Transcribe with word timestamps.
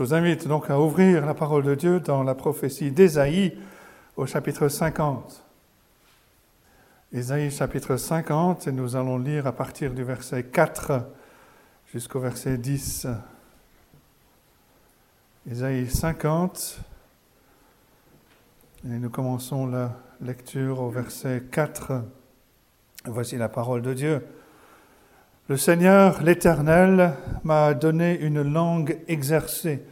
Je 0.00 0.04
vous 0.06 0.14
invite 0.14 0.48
donc 0.48 0.70
à 0.70 0.80
ouvrir 0.80 1.26
la 1.26 1.34
parole 1.34 1.62
de 1.62 1.74
Dieu 1.74 2.00
dans 2.00 2.22
la 2.22 2.34
prophétie 2.34 2.90
d'Ésaïe 2.90 3.58
au 4.16 4.24
chapitre 4.24 4.66
50. 4.68 5.44
Ésaïe 7.12 7.50
chapitre 7.50 7.98
50, 7.98 8.66
et 8.66 8.72
nous 8.72 8.96
allons 8.96 9.18
lire 9.18 9.46
à 9.46 9.52
partir 9.52 9.92
du 9.92 10.02
verset 10.02 10.44
4 10.44 11.06
jusqu'au 11.92 12.18
verset 12.18 12.56
10. 12.56 13.08
Ésaïe 15.50 15.86
50, 15.86 16.80
et 18.86 18.88
nous 18.88 19.10
commençons 19.10 19.66
la 19.66 19.92
lecture 20.22 20.80
au 20.80 20.88
verset 20.88 21.42
4. 21.50 22.04
Voici 23.04 23.36
la 23.36 23.50
parole 23.50 23.82
de 23.82 23.92
Dieu. 23.92 24.26
Le 25.48 25.58
Seigneur, 25.58 26.22
l'Éternel, 26.22 27.12
m'a 27.44 27.74
donné 27.74 28.18
une 28.18 28.40
langue 28.40 28.98
exercée 29.06 29.84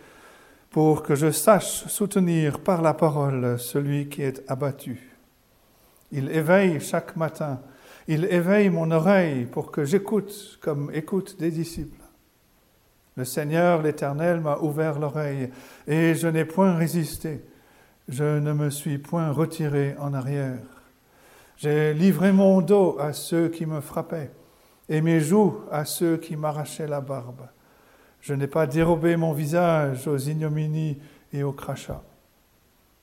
pour 0.79 1.03
que 1.03 1.17
je 1.17 1.33
sache 1.33 1.89
soutenir 1.89 2.61
par 2.61 2.83
la 2.83 2.95
parole 2.95 3.59
celui 3.59 4.09
qui 4.09 4.23
est 4.23 4.49
abattu. 4.49 5.11
Il 6.13 6.31
éveille 6.31 6.79
chaque 6.79 7.17
matin, 7.17 7.61
il 8.07 8.27
éveille 8.27 8.71
mon 8.71 8.93
oreille 8.93 9.47
pour 9.47 9.73
que 9.73 9.85
j'écoute 9.85 10.57
comme 10.63 10.89
écoute 10.95 11.37
des 11.41 11.51
disciples. 11.51 12.01
Le 13.17 13.25
Seigneur, 13.25 13.83
l'Éternel, 13.83 14.41
m'a 14.41 14.59
ouvert 14.59 15.01
l'oreille 15.01 15.51
et 15.89 16.15
je 16.15 16.29
n'ai 16.29 16.45
point 16.45 16.77
résisté, 16.77 17.45
je 18.09 18.39
ne 18.39 18.53
me 18.53 18.71
suis 18.71 18.99
point 18.99 19.33
retiré 19.33 19.97
en 19.99 20.15
arrière. 20.15 20.63
J'ai 21.57 21.93
livré 21.93 22.31
mon 22.31 22.61
dos 22.61 22.99
à 23.01 23.13
ceux 23.13 23.49
qui 23.49 23.67
me 23.67 23.81
frappaient 23.81 24.31
et 24.89 25.01
mes 25.01 25.19
joues 25.19 25.59
à 25.73 25.85
ceux 25.85 26.19
qui 26.19 26.37
m'arrachaient 26.37 26.87
la 26.87 27.01
barbe. 27.01 27.49
Je 28.21 28.35
n'ai 28.35 28.47
pas 28.47 28.67
dérobé 28.67 29.17
mon 29.17 29.33
visage 29.33 30.07
aux 30.09 30.19
ignominies 30.19 30.99
et 31.33 31.43
aux 31.43 31.53
crachats. 31.53 32.03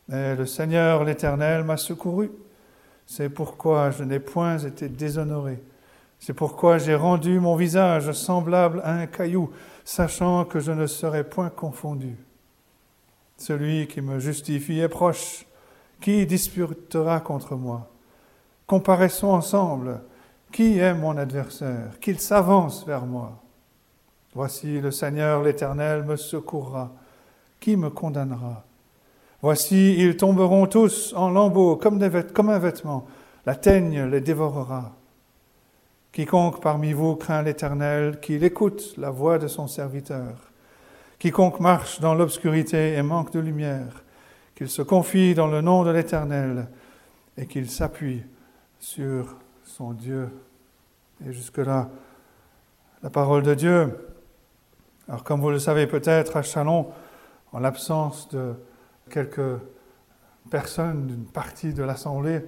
Mais 0.07 0.35
le 0.35 0.45
Seigneur 0.45 1.03
l'Éternel 1.03 1.63
m'a 1.63 1.77
secouru. 1.77 2.31
C'est 3.07 3.29
pourquoi 3.29 3.91
je 3.91 4.03
n'ai 4.03 4.19
point 4.19 4.57
été 4.57 4.89
déshonoré. 4.89 5.61
C'est 6.19 6.33
pourquoi 6.33 6.77
j'ai 6.77 6.95
rendu 6.95 7.39
mon 7.39 7.55
visage 7.55 8.11
semblable 8.11 8.81
à 8.83 8.93
un 8.93 9.05
caillou, 9.05 9.51
sachant 9.83 10.45
que 10.45 10.59
je 10.59 10.71
ne 10.71 10.87
serai 10.87 11.23
point 11.23 11.49
confondu. 11.49 12.15
Celui 13.37 13.87
qui 13.87 14.01
me 14.01 14.19
justifie 14.19 14.79
est 14.79 14.89
proche. 14.89 15.45
Qui 16.01 16.25
disputera 16.25 17.19
contre 17.19 17.55
moi 17.55 17.89
Comparaissons 18.67 19.29
ensemble. 19.29 20.01
Qui 20.51 20.77
est 20.77 20.93
mon 20.93 21.17
adversaire? 21.17 21.99
Qu'il 21.99 22.19
s'avance 22.19 22.85
vers 22.85 23.05
moi. 23.05 23.41
Voici 24.35 24.81
le 24.81 24.91
Seigneur 24.91 25.41
l'Éternel 25.41 26.03
me 26.03 26.17
secourra. 26.17 26.91
Qui 27.61 27.77
me 27.77 27.89
condamnera? 27.89 28.65
Voici, 29.41 29.95
ils 29.97 30.17
tomberont 30.17 30.67
tous 30.67 31.13
en 31.15 31.29
lambeaux 31.29 31.77
comme, 31.77 31.99
comme 32.33 32.49
un 32.49 32.59
vêtement. 32.59 33.07
La 33.45 33.55
teigne 33.55 34.03
les 34.03 34.19
dévorera. 34.19 34.91
Quiconque 36.11 36.61
parmi 36.61 36.91
vous 36.91 37.15
craint 37.15 37.43
l'Éternel, 37.43 38.19
qu'il 38.19 38.43
écoute 38.43 38.95
la 38.97 39.09
voix 39.09 39.37
de 39.37 39.47
son 39.47 39.67
serviteur. 39.67 40.33
Quiconque 41.17 41.61
marche 41.61 42.01
dans 42.01 42.13
l'obscurité 42.13 42.95
et 42.95 43.01
manque 43.03 43.31
de 43.31 43.39
lumière, 43.39 44.03
qu'il 44.53 44.69
se 44.69 44.81
confie 44.81 45.33
dans 45.33 45.47
le 45.47 45.61
nom 45.61 45.83
de 45.85 45.91
l'Éternel 45.91 46.67
et 47.37 47.45
qu'il 47.45 47.69
s'appuie 47.69 48.23
sur 48.79 49.37
son 49.63 49.93
Dieu. 49.93 50.29
Et 51.25 51.31
jusque-là, 51.31 51.89
la 53.01 53.09
parole 53.09 53.43
de 53.43 53.53
Dieu. 53.53 53.93
Alors 55.07 55.23
comme 55.23 55.39
vous 55.39 55.51
le 55.51 55.59
savez 55.59 55.85
peut-être, 55.85 56.35
à 56.35 56.41
Chalon, 56.41 56.87
en 57.51 57.59
l'absence 57.59 58.27
de 58.29 58.55
quelques 59.11 59.59
personnes 60.49 61.05
d'une 61.05 61.25
partie 61.25 61.73
de 61.73 61.83
l'Assemblée, 61.83 62.43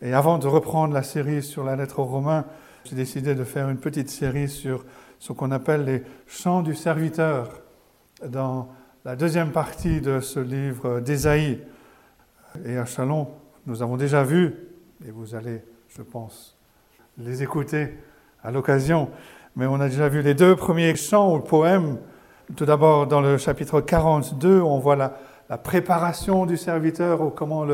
et 0.00 0.12
avant 0.12 0.38
de 0.38 0.46
reprendre 0.46 0.94
la 0.94 1.02
série 1.02 1.42
sur 1.42 1.64
la 1.64 1.74
lettre 1.74 1.98
aux 1.98 2.04
Romains, 2.04 2.44
j'ai 2.84 2.94
décidé 2.94 3.34
de 3.34 3.42
faire 3.42 3.68
une 3.68 3.78
petite 3.78 4.08
série 4.08 4.48
sur 4.48 4.84
ce 5.18 5.32
qu'on 5.32 5.50
appelle 5.50 5.84
les 5.84 6.02
chants 6.28 6.62
du 6.62 6.76
serviteur 6.76 7.60
dans 8.24 8.68
la 9.04 9.16
deuxième 9.16 9.50
partie 9.50 10.00
de 10.00 10.20
ce 10.20 10.38
livre 10.38 11.00
d'Ésaïe. 11.00 11.60
Et 12.64 12.76
à 12.78 12.84
Chalon, 12.84 13.28
nous 13.66 13.82
avons 13.82 13.96
déjà 13.96 14.22
vu, 14.22 14.54
et 15.04 15.10
vous 15.10 15.34
allez, 15.34 15.60
je 15.88 16.02
pense, 16.02 16.56
les 17.18 17.42
écouter 17.42 17.98
à 18.44 18.52
l'occasion, 18.52 19.10
mais 19.56 19.66
on 19.66 19.80
a 19.80 19.88
déjà 19.88 20.08
vu 20.08 20.20
les 20.20 20.34
deux 20.34 20.54
premiers 20.54 20.94
chants 20.94 21.34
ou 21.34 21.40
poèmes. 21.40 21.96
Tout 22.54 22.66
d'abord, 22.66 23.06
dans 23.06 23.22
le 23.22 23.38
chapitre 23.38 23.80
42, 23.80 24.60
on 24.60 24.78
voit 24.78 24.96
la, 24.96 25.12
préparation 25.58 26.44
du 26.44 26.56
serviteur, 26.56 27.22
ou 27.22 27.30
comment 27.30 27.64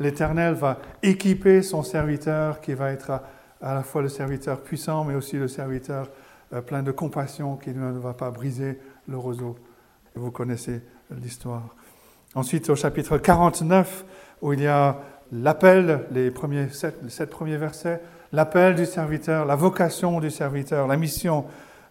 l'Éternel 0.00 0.54
va 0.54 0.78
équiper 1.02 1.62
son 1.62 1.82
serviteur, 1.82 2.60
qui 2.60 2.74
va 2.74 2.90
être 2.90 3.22
à, 3.62 3.74
la 3.74 3.82
fois 3.82 4.02
le 4.02 4.08
serviteur 4.08 4.60
puissant, 4.60 5.04
mais 5.04 5.14
aussi 5.14 5.36
le 5.36 5.46
serviteur 5.46 6.08
euh, 6.52 6.60
plein 6.60 6.82
de 6.82 6.90
compassion, 6.90 7.56
qui 7.56 7.70
ne 7.70 7.98
va 7.98 8.14
pas 8.14 8.30
briser 8.30 8.80
le 9.06 9.16
roseau. 9.16 9.56
Vous 10.14 10.30
connaissez 10.30 10.82
l'histoire. 11.10 11.74
Ensuite, 12.34 12.68
au 12.70 12.76
chapitre 12.76 13.18
49, 13.18 14.04
où 14.42 14.52
il 14.54 14.62
y 14.62 14.66
a 14.66 14.98
l'appel, 15.30 16.06
les, 16.10 16.30
les 16.30 16.68
sept 16.70 17.30
premiers 17.30 17.56
versets, 17.56 18.00
l'appel 18.32 18.74
du 18.74 18.86
serviteur, 18.86 19.44
la 19.44 19.56
vocation 19.56 20.20
du 20.20 20.30
serviteur, 20.30 20.86
la 20.86 20.96
mission 20.96 21.44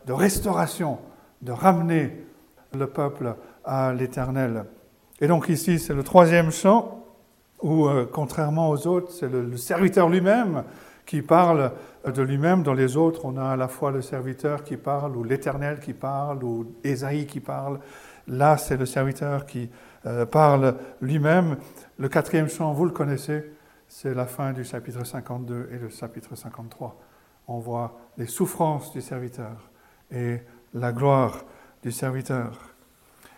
de 0.06 0.14
restauration, 0.14 1.00
de 1.42 1.52
ramener 1.52 2.26
le 2.74 2.88
peuple 2.88 3.36
à 3.66 3.94
l'Éternel. 3.94 4.66
Et 5.20 5.28
donc 5.28 5.50
ici, 5.50 5.80
c'est 5.80 5.94
le 5.94 6.04
troisième 6.04 6.52
chant, 6.52 7.04
où, 7.62 7.88
euh, 7.88 8.08
contrairement 8.12 8.70
aux 8.70 8.86
autres, 8.88 9.12
c'est 9.12 9.30
le, 9.30 9.58
serviteur 9.58 10.10
lui-même 10.10 10.64
qui 11.06 11.22
parle 11.22 11.72
de 12.06 12.22
lui-même. 12.22 12.64
Dans 12.64 12.74
les 12.74 12.98
autres, 12.98 13.26
on 13.26 13.38
a 13.38 13.46
à 13.46 13.56
la 13.56 13.68
fois 13.68 13.92
le 13.92 14.02
serviteur 14.02 14.64
qui 14.64 14.78
parle, 14.78 15.16
ou 15.16 15.24
l'Éternel 15.24 15.80
qui 15.80 15.94
parle, 15.94 16.44
ou 16.44 16.74
Ésaïe 16.84 17.26
qui 17.26 17.40
parle. 17.40 17.80
Là, 18.28 18.58
c'est 18.58 18.78
le 18.78 18.86
serviteur 18.86 19.46
qui 19.46 19.70
euh, 20.06 20.26
parle 20.26 20.76
lui-même. 21.02 21.58
Le 21.98 22.10
quatrième 22.10 22.50
chant, 22.50 22.74
vous 22.74 22.86
le 22.86 22.92
connaissez, 22.92 23.52
c'est 23.88 24.14
la 24.14 24.26
fin 24.26 24.54
du 24.54 24.64
chapitre 24.64 25.06
52 25.06 25.70
et 25.72 25.78
le 25.78 25.90
chapitre 25.90 26.36
53. 26.36 26.98
On 27.48 27.60
voit 27.60 27.98
les 28.18 28.28
souffrances 28.28 28.92
du 28.92 29.02
serviteur 29.02 29.70
et 30.12 30.40
la 30.74 30.92
gloire 30.92 31.46
du 31.82 31.92
serviteur. 31.92 32.76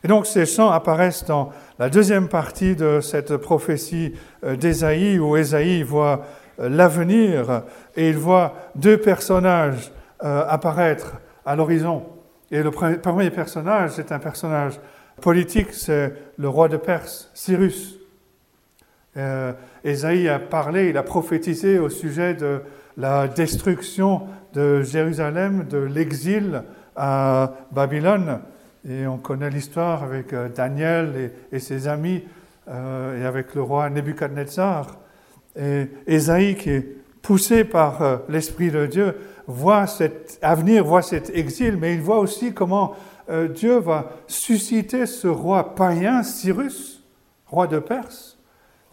Et 0.04 0.08
donc 0.08 0.26
ces 0.26 0.46
chants 0.46 0.72
apparaissent 0.72 1.26
dans 1.26 1.52
la 1.78 1.90
deuxième 1.90 2.28
partie 2.28 2.76
de 2.76 3.00
cette 3.02 3.38
prophétie 3.38 4.14
euh, 4.44 4.56
d'Ésaïe, 4.56 5.20
où 5.20 5.36
Ésaïe 5.38 5.84
voit 5.84 6.26
euh, 6.60 6.70
l'avenir 6.70 7.64
et 7.96 8.10
il 8.10 8.18
voit 8.18 8.56
deux 8.76 8.98
personnages 8.98 9.92
euh, 10.24 10.46
apparaître 10.48 11.18
à 11.46 11.56
l'horizon. 11.56 12.06
Et 12.50 12.64
le 12.64 12.72
premier 12.72 13.30
personnage, 13.30 13.92
c'est 13.92 14.12
un 14.12 14.20
personnage 14.20 14.80
politique, 15.22 15.74
c'est 15.74 16.14
le 16.38 16.50
roi 16.50 16.68
de 16.68 16.78
Perse, 16.78 17.30
Cyrus. 17.36 18.00
Euh, 19.18 19.54
Ésaïe 19.84 20.30
a 20.30 20.40
parlé, 20.40 20.90
il 20.90 20.98
a 20.98 21.04
prophétisé 21.04 21.80
au 21.80 21.90
sujet 21.90 22.34
de 22.34 22.62
la 22.98 23.28
destruction 23.28 24.24
de 24.54 24.82
Jérusalem, 24.82 25.66
de 25.70 25.78
l'exil 25.78 26.64
à 26.96 27.54
Babylone. 27.72 28.42
Et 28.88 29.08
on 29.08 29.18
connaît 29.18 29.50
l'histoire 29.50 30.04
avec 30.04 30.34
euh, 30.34 30.50
Daniel 30.50 31.32
et, 31.52 31.60
ses 31.60 31.88
amis 31.88 32.24
euh, 32.68 33.22
et 33.22 33.26
avec 33.26 33.56
le 33.56 33.62
roi 33.62 33.90
Nebuchadnezzar. 33.90 34.98
Et 35.56 35.90
qui 36.08 36.70
est 36.70 36.96
poussé 37.22 37.64
par 37.64 38.02
euh, 38.02 38.18
l'Esprit 38.30 38.72
de 38.72 38.86
Dieu, 38.86 39.16
voit 39.48 39.88
cet 39.88 40.40
avenir, 40.42 40.86
voit 40.86 41.02
cet 41.02 41.36
exil, 41.36 41.78
mais 41.78 41.94
il 41.94 42.02
voit 42.02 42.20
aussi 42.20 42.54
comment 42.54 42.96
Dieu 43.54 43.78
va 43.78 44.12
susciter 44.26 45.06
ce 45.06 45.28
roi 45.28 45.76
païen, 45.76 46.24
Cyrus, 46.24 47.04
roi 47.46 47.68
de 47.68 47.78
Perse, 47.78 48.39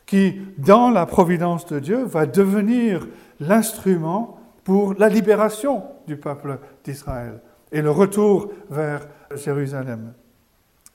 qui, 0.06 0.41
dans 0.56 0.91
la 0.91 1.05
providence 1.05 1.67
de 1.67 1.81
Dieu, 1.81 2.05
va 2.05 2.26
devenir 2.26 3.06
l'instrument 3.41 4.38
pour 4.64 4.94
la 4.94 5.08
libération 5.08 5.82
du 6.06 6.17
peuple 6.17 6.58
d'Israël 6.85 7.41
et 7.73 7.82
le 7.82 7.91
retour 7.91 8.50
vers 8.70 9.06
Jérusalem. 9.35 10.14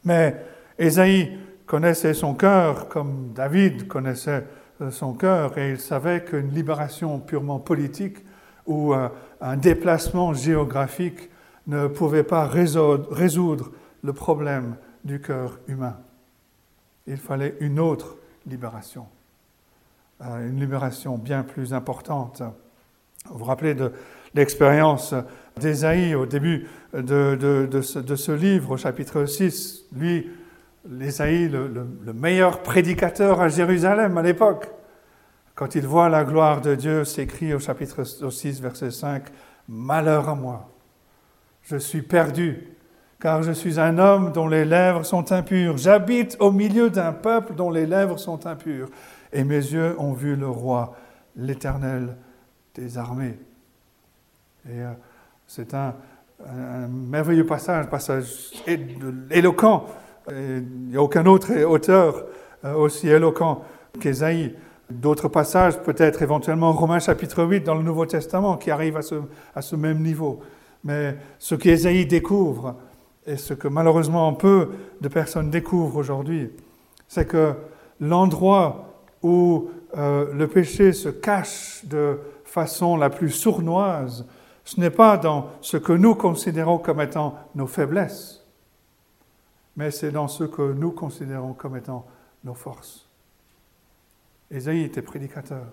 Mais 0.06 0.36
Ésaïe 0.80 1.38
connaissait 1.66 2.14
son 2.14 2.34
cœur 2.34 2.88
comme 2.88 3.32
David 3.36 3.88
connaissait 3.88 4.46
son 4.90 5.14
cœur 5.14 5.58
et 5.58 5.72
il 5.72 5.80
savait 5.80 6.24
qu'une 6.24 6.50
libération 6.50 7.20
purement 7.20 7.60
politique 7.60 8.18
ou 8.66 8.94
un 8.94 9.58
déplacement 9.58 10.34
géographique 10.34 11.30
ne 11.68 11.88
pouvait 11.88 12.24
pas 12.24 12.48
résoudre 12.48 13.72
le 14.04 14.14
problème 14.14 14.76
du 15.04 15.22
cœur 15.22 15.60
humain. 15.68 15.98
Il 17.08 17.18
fallait 17.18 17.56
une 17.60 17.80
autre 17.80 18.18
libération, 18.46 19.08
euh, 20.22 20.50
une 20.50 20.60
libération 20.60 21.18
bien 21.18 21.44
plus 21.44 21.74
importante. 21.74 22.42
Vous 23.26 23.40
vous 23.40 23.46
rappelez 23.46 23.76
de 23.76 23.92
l'expérience 24.34 25.14
d'Ésaïe 25.60 26.16
au 26.16 26.26
début 26.26 26.68
de, 26.94 27.82
ce, 27.82 28.32
livre, 28.32 28.72
au 28.72 28.78
chapitre 28.78 29.26
6. 29.26 29.86
Lui 29.96 30.30
l'Ésaïe, 30.90 31.48
le, 31.50 32.14
meilleur 32.14 32.64
prédicateur 32.64 33.42
à 33.42 33.50
Jérusalem 33.50 34.18
à 34.18 34.22
l'époque, 34.22 34.68
quand 35.54 35.76
il 35.76 35.86
voit 35.86 36.10
la 36.10 36.24
gloire 36.24 36.62
de 36.62 36.74
Dieu, 36.76 37.06
s'écrit 37.06 37.54
au 37.54 37.60
chapitre 37.60 38.04
6, 38.04 38.62
verset 38.62 38.92
5, 38.92 39.26
Malheur 39.68 40.28
à 40.28 40.36
moi, 40.36 40.70
je 41.64 41.78
suis 41.78 42.02
perdu, 42.02 42.76
car 43.22 43.44
je 43.44 43.52
suis 43.52 43.80
un 43.80 44.00
homme 44.00 44.32
dont 44.32 44.48
les 44.48 44.66
lèvres 44.66 45.06
sont 45.06 45.32
impures. 45.32 45.78
J'habite 45.78 46.36
au 46.40 46.52
milieu 46.52 46.90
d'un 46.90 47.14
peuple 47.14 47.54
dont 47.54 47.70
les 47.70 47.86
lèvres 47.86 48.18
sont 48.18 48.48
impures, 48.48 48.90
et 49.32 49.44
mes 49.44 49.56
yeux 49.56 49.96
ont 50.00 50.12
vu 50.12 50.36
le 50.36 50.50
roi, 50.50 50.96
l'Éternel 51.36 52.18
des 52.74 52.98
armées. 52.98 53.38
Et 54.68 54.82
euh, 54.82 54.92
c'est 55.46 55.74
un, 55.76 55.94
merveilleux 56.90 57.46
passage, 57.46 57.88
passage 57.88 58.52
éloquent. 59.30 59.86
il 60.32 60.66
n'y 60.90 60.98
a 60.98 61.02
aucun 61.02 61.26
autre 61.28 61.54
auteur 61.66 62.26
euh, 62.66 62.74
aussi 62.74 63.08
éloquent 63.08 63.64
qu'Ésaïe. 64.00 64.56
D'autres 64.90 65.30
passages, 65.30 65.80
peut-être 65.80 66.22
éventuellement 66.22 66.74
Romains 66.74 67.00
chapitre 67.00 67.44
8 67.44 67.62
dans 67.62 67.76
le 67.76 67.84
Nouveau 67.84 68.08
Testament, 68.08 68.58
qui 68.58 68.72
arrivent 68.72 68.98
à 68.98 69.02
ce, 69.04 69.16
à 69.56 69.62
ce 69.62 69.76
même 69.76 70.02
niveau. 70.02 70.42
Mais 70.84 71.16
ce 71.38 71.56
qu'Ésaïe 71.56 72.08
découvre, 72.08 72.76
et 73.26 73.38
ce 73.38 73.54
que 73.54 73.68
malheureusement 73.68 74.34
peu 74.34 74.72
de 75.02 75.08
personnes 75.08 75.50
découvrent 75.50 75.98
aujourd'hui, 75.98 76.52
c'est 77.08 77.28
que 77.28 77.54
l'endroit 78.00 78.92
où 79.22 79.70
euh, 79.98 80.34
le 80.34 80.48
péché 80.48 80.94
se 80.94 81.10
cache 81.10 81.86
de 81.86 82.20
façon 82.46 82.96
la 82.98 83.10
plus 83.10 83.30
sournoise, 83.30 84.26
ce 84.64 84.80
n'est 84.80 84.90
pas 84.90 85.18
dans 85.18 85.50
ce 85.62 85.78
que 85.78 85.94
nous 85.94 86.16
considérons 86.16 86.78
comme 86.78 87.02
étant 87.02 87.36
nos 87.56 87.68
faiblesses, 87.68 88.46
mais 89.76 89.92
c'est 89.92 90.12
dans 90.12 90.28
ce 90.28 90.44
que 90.44 90.74
nous 90.74 90.92
considérons 90.92 91.54
comme 91.54 91.78
étant 91.78 92.06
nos 92.44 92.54
forces. 92.54 93.08
Ésaïe 94.50 94.84
était 94.84 95.02
prédicateur 95.02 95.68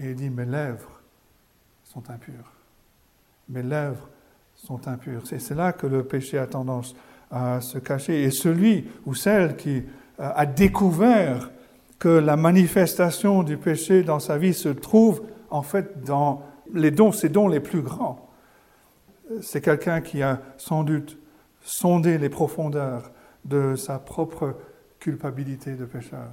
et 0.00 0.10
il 0.10 0.14
dit 0.14 0.30
Mes 0.30 0.46
lèvres 0.46 1.00
sont 1.84 2.08
impures. 2.10 2.52
Mes 3.48 3.62
lèvres 3.62 4.08
sont 4.66 4.88
impures. 4.88 5.22
C'est 5.24 5.54
là 5.54 5.72
que 5.72 5.86
le 5.86 6.04
péché 6.04 6.38
a 6.38 6.46
tendance 6.46 6.94
à 7.30 7.60
se 7.60 7.78
cacher. 7.78 8.22
Et 8.22 8.30
celui 8.30 8.86
ou 9.06 9.14
celle 9.14 9.56
qui 9.56 9.76
euh, 9.78 10.30
a 10.34 10.46
découvert 10.46 11.50
que 11.98 12.08
la 12.08 12.36
manifestation 12.36 13.42
du 13.42 13.56
péché 13.56 14.02
dans 14.02 14.20
sa 14.20 14.38
vie 14.38 14.54
se 14.54 14.68
trouve 14.68 15.22
en 15.50 15.62
fait 15.62 16.04
dans 16.04 16.42
les 16.72 16.90
dons, 16.90 17.12
ses 17.12 17.28
dons 17.28 17.48
les 17.48 17.60
plus 17.60 17.82
grands. 17.82 18.28
C'est 19.40 19.60
quelqu'un 19.60 20.00
qui 20.00 20.22
a 20.22 20.40
sans 20.56 20.84
doute 20.84 21.18
sondé 21.62 22.18
les 22.18 22.28
profondeurs 22.28 23.10
de 23.44 23.74
sa 23.76 23.98
propre 23.98 24.56
culpabilité 25.00 25.74
de 25.74 25.84
pécheur. 25.84 26.30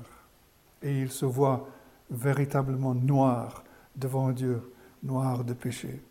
Et 0.81 1.01
il 1.01 1.11
se 1.11 1.25
voit 1.25 1.67
véritablement 2.09 2.93
noir 2.93 3.63
devant 3.95 4.29
Dieu, 4.31 4.61
noir 5.03 5.43
de 5.43 5.53
péché. 5.53 6.01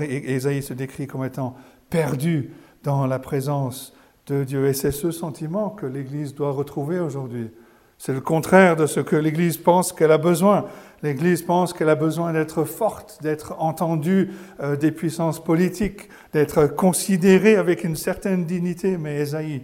Ésaïe 0.00 0.62
se 0.62 0.74
décrit 0.74 1.06
comme 1.06 1.24
étant 1.24 1.56
perdu 1.90 2.50
dans 2.82 3.06
la 3.06 3.18
présence 3.18 3.94
de 4.26 4.44
Dieu. 4.44 4.66
Et 4.66 4.74
c'est 4.74 4.92
ce 4.92 5.10
sentiment 5.10 5.70
que 5.70 5.86
l'Église 5.86 6.34
doit 6.34 6.52
retrouver 6.52 6.98
aujourd'hui. 6.98 7.50
C'est 7.98 8.12
le 8.12 8.20
contraire 8.20 8.76
de 8.76 8.86
ce 8.86 9.00
que 9.00 9.16
l'Église 9.16 9.56
pense 9.56 9.92
qu'elle 9.92 10.12
a 10.12 10.18
besoin. 10.18 10.66
L'Église 11.02 11.42
pense 11.42 11.72
qu'elle 11.72 11.88
a 11.88 11.94
besoin 11.94 12.32
d'être 12.32 12.64
forte, 12.64 13.18
d'être 13.22 13.54
entendue 13.58 14.30
euh, 14.60 14.76
des 14.76 14.92
puissances 14.92 15.42
politiques, 15.42 16.08
d'être 16.32 16.66
considérée 16.66 17.56
avec 17.56 17.84
une 17.84 17.96
certaine 17.96 18.44
dignité. 18.44 18.98
Mais 18.98 19.20
Esaïe 19.20 19.62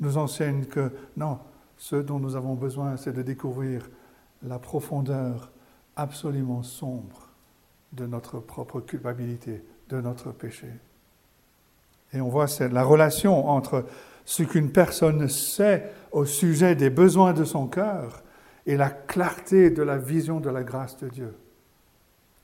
nous 0.00 0.16
enseigne 0.16 0.64
que 0.64 0.92
non, 1.16 1.38
ce 1.76 1.96
dont 1.96 2.20
nous 2.20 2.36
avons 2.36 2.54
besoin, 2.54 2.96
c'est 2.96 3.12
de 3.12 3.22
découvrir 3.22 3.88
la 4.46 4.58
profondeur 4.58 5.50
absolument 5.96 6.62
sombre 6.62 7.31
de 7.92 8.06
notre 8.06 8.38
propre 8.38 8.80
culpabilité, 8.80 9.62
de 9.88 10.00
notre 10.00 10.32
péché. 10.32 10.68
Et 12.12 12.20
on 12.20 12.28
voit 12.28 12.46
la 12.60 12.84
relation 12.84 13.48
entre 13.48 13.84
ce 14.24 14.42
qu'une 14.42 14.70
personne 14.70 15.28
sait 15.28 15.90
au 16.12 16.24
sujet 16.24 16.74
des 16.74 16.90
besoins 16.90 17.32
de 17.32 17.44
son 17.44 17.66
cœur 17.66 18.22
et 18.66 18.76
la 18.76 18.90
clarté 18.90 19.70
de 19.70 19.82
la 19.82 19.98
vision 19.98 20.40
de 20.40 20.50
la 20.50 20.62
grâce 20.62 20.96
de 20.98 21.08
Dieu. 21.08 21.34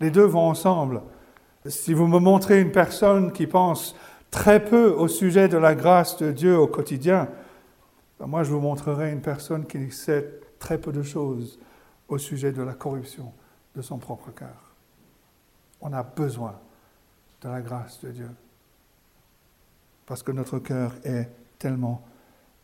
Les 0.01 0.11
deux 0.11 0.25
vont 0.25 0.49
ensemble. 0.49 1.03
Si 1.67 1.93
vous 1.93 2.07
me 2.07 2.19
montrez 2.19 2.61
une 2.61 2.73
personne 2.73 3.33
qui 3.33 3.47
pense 3.47 3.95
très 4.31 4.65
peu 4.65 4.91
au 4.91 5.09
sujet 5.09 5.49
de 5.49 5.59
la 5.59 5.75
grâce 5.75 6.17
de 6.19 6.33
Dieu 6.33 6.59
au 6.59 6.67
quotidien, 6.67 7.29
ben 8.19 8.27
moi 8.27 8.43
je 8.43 8.51
vous 8.51 8.61
montrerai 8.61 9.13
une 9.13 9.21
personne 9.21 9.67
qui 9.67 9.91
sait 9.91 10.41
très 10.59 10.79
peu 10.79 10.93
de 10.93 11.03
choses 11.03 11.59
au 12.09 12.19
sujet 12.19 12.53
de 12.53 12.63
la 12.63 12.75
corruption 12.75 13.33
de 13.77 13.83
son 13.83 13.99
propre 13.99 14.31
cœur. 14.31 14.68
On 15.81 15.93
a 15.93 16.03
besoin 16.03 16.59
de 17.43 17.49
la 17.49 17.61
grâce 17.61 18.01
de 18.01 18.11
Dieu 18.11 18.31
parce 20.07 20.23
que 20.23 20.33
notre 20.33 20.59
cœur 20.59 20.95
est 21.05 21.29
tellement 21.59 22.03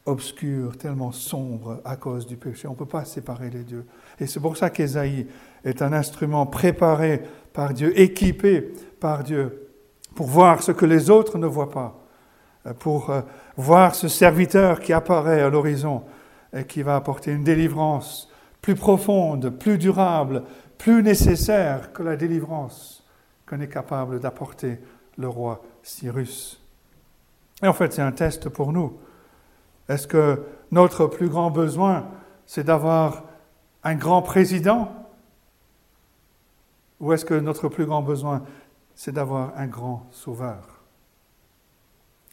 obscur, 0.07 0.77
tellement 0.79 1.13
sombre 1.13 1.81
à 1.85 1.97
cause 1.97 2.27
du 2.27 2.37
péché. 2.37 2.67
On 2.69 2.73
ne 2.73 2.77
peut 2.77 2.87
pas 2.87 3.05
séparer 3.05 3.51
les 3.51 3.65
deux. 3.65 3.85
Et 4.19 4.27
c'est 4.27 4.41
pour 4.41 4.57
ça 4.57 4.71
qu'Ésaïe 4.71 5.27
est 5.65 5.83
un 5.83 5.93
instrument 5.93 6.47
préparé 6.47 7.23
par 7.53 7.75
Dieu, 7.75 7.99
équipé 7.99 8.73
par 8.99 9.23
Dieu, 9.25 9.69
pour 10.15 10.27
voir 10.27 10.63
ce 10.63 10.73
que 10.73 10.87
les 10.87 11.11
autres 11.11 11.39
ne 11.39 11.47
voient 11.47 11.71
pas, 11.71 12.01
pour 12.79 13.11
euh, 13.11 13.21
voir 13.57 13.95
ce 13.95 14.09
serviteur 14.09 14.81
qui 14.81 14.93
apparaît 14.93 15.43
à 15.43 15.51
l'horizon 15.51 16.03
et 16.55 16.65
qui 16.65 16.83
va 16.83 16.97
apporter 16.97 17.33
une 17.33 17.45
délivrance 17.45 18.31
plus 18.63 18.75
profonde, 18.75 19.51
plus 19.51 19.77
durable, 19.77 20.45
plus 20.79 21.03
nécessaire 21.03 21.93
que 21.93 22.03
la 22.03 22.17
délivrance 22.17 23.04
qu'on 23.46 23.61
est 23.61 23.69
capable 23.69 24.20
d'apporter 24.20 24.79
le 25.19 25.29
roi 25.29 25.62
Cyrus. 25.82 26.61
Et 27.62 27.69
en 27.69 27.73
fait, 27.73 27.93
c'est 27.93 28.02
un 28.02 28.12
test 28.12 28.49
pour 28.49 28.73
nous. 28.73 28.99
Est-ce 29.88 30.06
que 30.06 30.43
notre 30.70 31.06
plus 31.06 31.29
grand 31.29 31.50
besoin, 31.50 32.06
c'est 32.46 32.64
d'avoir 32.64 33.25
un 33.82 33.94
grand 33.94 34.23
président? 34.23 34.91
Ou 37.00 37.12
est-ce 37.12 37.25
que 37.25 37.35
notre 37.35 37.69
plus 37.69 37.87
grand 37.87 38.02
besoin, 38.02 38.43
c'est 38.94 39.12
d'avoir 39.12 39.52
un 39.56 39.67
grand 39.67 40.06
sauveur? 40.11 40.82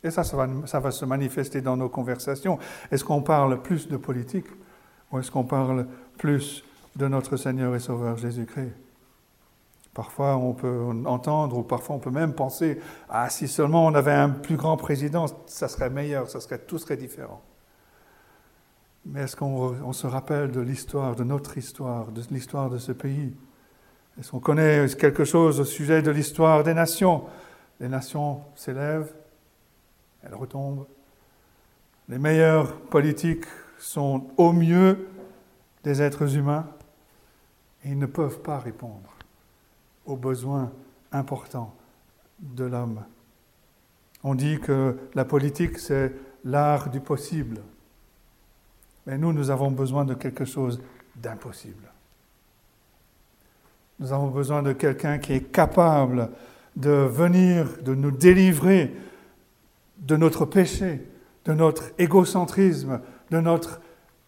Et 0.03 0.09
ça, 0.09 0.23
ça 0.23 0.35
va, 0.35 0.47
ça 0.65 0.79
va, 0.79 0.91
se 0.91 1.05
manifester 1.05 1.61
dans 1.61 1.77
nos 1.77 1.89
conversations. 1.89 2.57
Est-ce 2.89 3.03
qu'on 3.03 3.21
parle 3.21 3.61
plus 3.61 3.87
de 3.87 3.97
politique 3.97 4.47
ou 5.11 5.19
est-ce 5.19 5.29
qu'on 5.29 5.43
parle 5.43 5.87
plus 6.17 6.63
de 6.95 7.07
notre 7.07 7.37
Seigneur 7.37 7.75
et 7.75 7.79
Sauveur 7.79 8.17
Jésus-Christ? 8.17 8.73
Parfois, 9.93 10.37
on 10.37 10.53
peut 10.53 10.85
entendre, 11.05 11.57
ou 11.57 11.63
parfois 11.63 11.97
on 11.97 11.99
peut 11.99 12.11
même 12.11 12.33
penser, 12.33 12.79
ah, 13.09 13.29
si 13.29 13.47
seulement 13.47 13.85
on 13.85 13.93
avait 13.93 14.13
un 14.13 14.29
plus 14.29 14.55
grand 14.55 14.77
président, 14.77 15.25
ça 15.47 15.67
serait 15.67 15.89
meilleur, 15.89 16.29
ça 16.29 16.39
serait, 16.39 16.59
tout 16.59 16.77
serait 16.77 16.95
différent. 16.95 17.41
Mais 19.05 19.21
est-ce 19.21 19.35
qu'on 19.35 19.93
se 19.93 20.07
rappelle 20.07 20.51
de 20.51 20.61
l'histoire, 20.61 21.15
de 21.15 21.23
notre 21.23 21.57
histoire, 21.57 22.11
de 22.11 22.21
l'histoire 22.31 22.69
de 22.69 22.77
ce 22.77 22.93
pays? 22.93 23.35
Est-ce 24.17 24.31
qu'on 24.31 24.39
connaît 24.39 24.85
quelque 24.97 25.25
chose 25.25 25.59
au 25.59 25.65
sujet 25.65 26.01
de 26.01 26.11
l'histoire 26.11 26.63
des 26.63 26.73
nations? 26.73 27.23
Les 27.81 27.89
nations 27.89 28.41
s'élèvent, 28.55 29.11
elles 30.23 30.35
retombent. 30.35 30.85
Les 32.07 32.19
meilleurs 32.19 32.79
politiques 32.79 33.45
sont 33.77 34.27
au 34.37 34.53
mieux 34.53 35.07
des 35.83 36.01
êtres 36.01 36.35
humains 36.35 36.67
et 37.83 37.89
ils 37.89 37.99
ne 37.99 38.05
peuvent 38.05 38.39
pas 38.39 38.59
répondre 38.59 39.09
aux 40.05 40.15
besoins 40.15 40.71
importants 41.11 41.73
de 42.39 42.63
l'homme. 42.63 43.01
On 44.23 44.35
dit 44.35 44.59
que 44.59 44.97
la 45.13 45.25
politique, 45.25 45.79
c'est 45.79 46.13
l'art 46.43 46.89
du 46.89 46.99
possible. 46.99 47.59
Mais 49.05 49.17
nous, 49.17 49.33
nous 49.33 49.49
avons 49.49 49.71
besoin 49.71 50.05
de 50.05 50.13
quelque 50.13 50.45
chose 50.45 50.81
d'impossible. 51.15 51.91
Nous 53.99 54.13
avons 54.13 54.27
besoin 54.27 54.63
de 54.63 54.73
quelqu'un 54.73 55.19
qui 55.19 55.33
est 55.33 55.51
capable 55.51 56.29
de 56.75 56.89
venir, 56.89 57.67
de 57.83 57.93
nous 57.93 58.11
délivrer 58.11 58.93
de 59.99 60.15
notre 60.15 60.45
péché, 60.45 61.07
de 61.45 61.53
notre 61.53 61.91
égocentrisme, 61.97 63.01
de 63.29 63.39
notre 63.39 63.81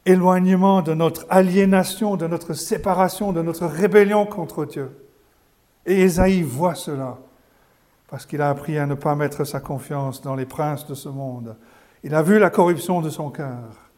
éloignement, 0.05 0.81
de 0.81 0.93
notre 0.93 1.25
aliénation, 1.29 2.17
de 2.17 2.27
notre 2.27 2.53
séparation, 2.53 3.31
de 3.31 3.41
notre 3.41 3.65
rébellion 3.65 4.25
contre 4.25 4.65
Dieu. 4.65 4.91
Et 5.85 6.01
Esaïe 6.01 6.41
voit 6.41 6.75
cela, 6.75 7.17
parce 8.07 8.25
qu'il 8.25 8.41
a 8.41 8.49
appris 8.49 8.77
à 8.77 8.85
ne 8.85 8.95
pas 8.95 9.15
mettre 9.15 9.43
sa 9.43 9.59
confiance 9.59 10.21
dans 10.21 10.35
les 10.35 10.45
princes 10.45 10.87
de 10.87 10.93
ce 10.93 11.09
monde. 11.09 11.55
Il 12.03 12.15
a 12.15 12.21
vu 12.21 12.39
la 12.39 12.49
corruption 12.49 13.01
de 13.01 13.09
son 13.09 13.29
cœur, 13.29 13.89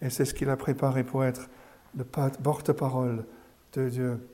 et 0.00 0.10
c'est 0.10 0.24
ce 0.24 0.34
qu'il 0.34 0.50
a 0.50 0.56
préparé 0.56 1.04
pour 1.04 1.24
être 1.24 1.48
le 1.96 2.04
porte-parole 2.04 3.24
de 3.74 3.88
Dieu. 3.88 4.28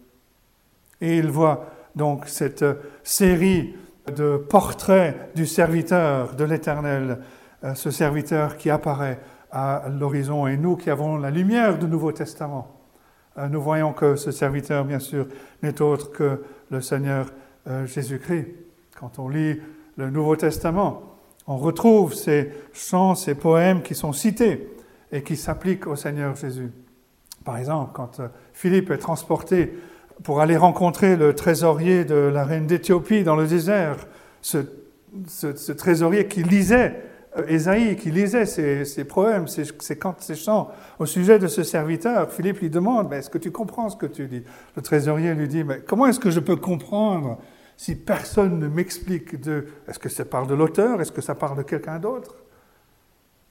Et 1.01 1.19
il 1.19 1.31
voit 1.31 1.67
donc 1.95 2.29
cette 2.29 2.65
série 3.03 3.75
de 4.15 4.37
portraits 4.37 5.35
du 5.35 5.47
serviteur 5.47 6.35
de 6.35 6.45
l'Éternel 6.45 7.19
euh, 7.65 7.75
ce 7.75 7.91
serviteur 7.91 8.59
qui 8.59 8.69
apparaît 8.69 9.19
à 9.51 9.85
l'horizon 9.89 10.47
et 10.47 10.57
nous 10.57 10.77
qui 10.77 10.91
avons 10.91 11.17
la 11.17 11.31
lumière 11.31 11.79
du 11.79 11.87
Nouveau 11.87 12.13
Testament. 12.13 12.77
Euh, 13.39 13.49
nous 13.49 13.63
voyons 13.63 13.95
que 13.95 14.17
ce 14.17 14.31
serviteur, 14.31 14.85
bien 14.85 14.99
sûr, 14.99 15.27
n'est 15.63 15.81
autre 15.81 16.11
que 16.13 16.43
le 16.71 16.81
Seigneur 16.81 17.33
euh, 17.67 17.87
Jésus-Christ. 17.87 18.47
Quand 18.99 19.19
on 19.19 19.29
lit 19.29 19.61
le 19.97 20.11
Nouveau 20.11 20.37
Testament, 20.37 21.15
on 21.47 21.57
retrouve 21.57 22.15
ces 22.15 22.51
chants, 22.73 23.15
ces 23.15 23.35
poèmes 23.35 23.83
qui 23.83 23.95
sont 23.95 24.13
cités 24.13 24.69
et 25.13 25.23
qui 25.23 25.37
s'appliquent 25.37 25.87
au 25.87 25.97
Seigneur 25.97 26.35
Jésus. 26.37 26.71
Par 27.45 27.59
exemple, 27.59 27.91
quand 27.93 28.21
Philippe 28.53 28.91
est 28.91 28.99
transporté 28.99 29.75
pour 30.23 30.41
aller 30.41 30.57
rencontrer 30.57 31.17
le 31.17 31.35
trésorier 31.35 32.05
de 32.05 32.15
la 32.15 32.45
reine 32.45 32.67
d'Éthiopie 32.67 33.25
dans 33.25 33.37
le 33.37 33.47
désert, 33.47 34.07
ce, 34.41 35.73
trésorier 35.73 36.27
qui 36.27 36.43
lisait 36.43 37.03
Euh, 37.37 37.95
qui 37.95 38.13
lisait 38.13 38.47
ses, 38.47 39.05
poèmes, 39.05 39.49
ses, 39.49 39.65
ses, 39.65 40.35
chants 40.37 40.71
au 41.01 41.07
sujet 41.07 41.41
de 41.41 41.49
ce 41.49 41.65
serviteur. 41.65 42.31
Philippe 42.31 42.61
lui 42.61 42.71
demande, 42.71 43.13
est-ce 43.13 43.29
que 43.29 43.39
tu 43.39 43.51
comprends 43.51 43.91
ce 43.91 43.97
que 43.97 44.07
tu 44.07 44.29
dis? 44.29 44.45
Le 44.77 44.83
trésorier 44.83 45.35
lui 45.35 45.49
dit, 45.49 45.65
mais 45.65 45.81
comment 45.81 46.07
est-ce 46.07 46.21
que 46.21 46.31
je 46.31 46.39
peux 46.39 46.55
comprendre 46.55 47.39
si 47.77 47.97
personne 47.97 48.61
ne 48.61 48.69
m'explique 48.69 49.41
de... 49.41 49.67
Est-ce 49.89 49.99
que 49.99 50.09
ça 50.09 50.25
parle 50.25 50.47
de 50.47 50.55
l'auteur 50.55 51.01
Est-ce 51.01 51.11
que 51.11 51.21
ça 51.21 51.35
parle 51.35 51.59
de 51.59 51.63
quelqu'un 51.63 51.99
d'autre? 51.99 52.37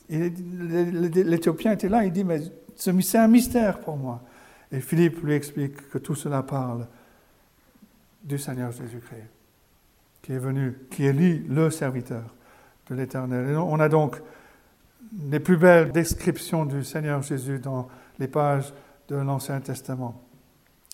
L'Éthiopien 0.10 1.74
était 1.74 1.90
là, 1.90 2.06
il 2.06 2.14
dit, 2.14 2.24
mais 2.24 2.40
c'est 2.76 3.18
un 3.18 3.28
mystère 3.28 3.80
pour 3.82 3.98
moi. 3.98 4.22
Et 4.72 4.80
Philippe 4.80 5.22
lui 5.24 5.34
explique 5.34 5.90
que 5.90 5.98
tout 5.98 6.16
cela 6.16 6.42
parle 6.42 6.88
du 8.24 8.38
Seigneur 8.38 8.72
Jésus-Christ, 8.72 9.28
qui 10.22 10.32
est 10.32 10.40
venu, 10.40 10.78
qui 10.90 11.12
lui 11.12 11.46
le 11.50 11.70
serviteur 11.70 12.24
de 12.90 12.96
l'Éternel. 12.96 13.58
On 13.58 13.80
a 13.80 13.90
donc 13.90 14.22
les 15.30 15.40
plus 15.40 15.58
belles 15.58 15.92
descriptions 15.92 16.66
du 16.66 16.84
Seigneur 16.84 17.22
Jésus 17.22 17.60
dans 17.60 17.88
les 18.20 18.28
pages 18.28 18.74
de 19.08 19.16
l'Ancien 19.16 19.60
Testament. 19.60 20.22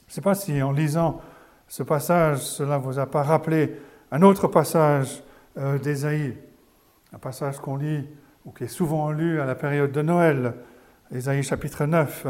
Je 0.07 0.11
ne 0.11 0.15
sais 0.15 0.21
pas 0.21 0.35
si 0.35 0.61
en 0.61 0.71
lisant 0.71 1.21
ce 1.67 1.83
passage, 1.83 2.39
cela 2.39 2.77
ne 2.77 2.83
vous 2.83 2.99
a 2.99 3.05
pas 3.05 3.23
rappelé 3.23 3.79
un 4.11 4.21
autre 4.23 4.47
passage 4.47 5.23
euh, 5.57 5.77
d'Ésaïe, 5.77 6.35
un 7.13 7.19
passage 7.19 7.57
qu'on 7.57 7.77
lit 7.77 8.07
ou 8.45 8.51
qui 8.51 8.63
est 8.63 8.67
souvent 8.67 9.11
lu 9.11 9.39
à 9.39 9.45
la 9.45 9.55
période 9.55 9.91
de 9.91 10.01
Noël, 10.01 10.55
Ésaïe 11.11 11.43
chapitre 11.43 11.85
9 11.85 12.27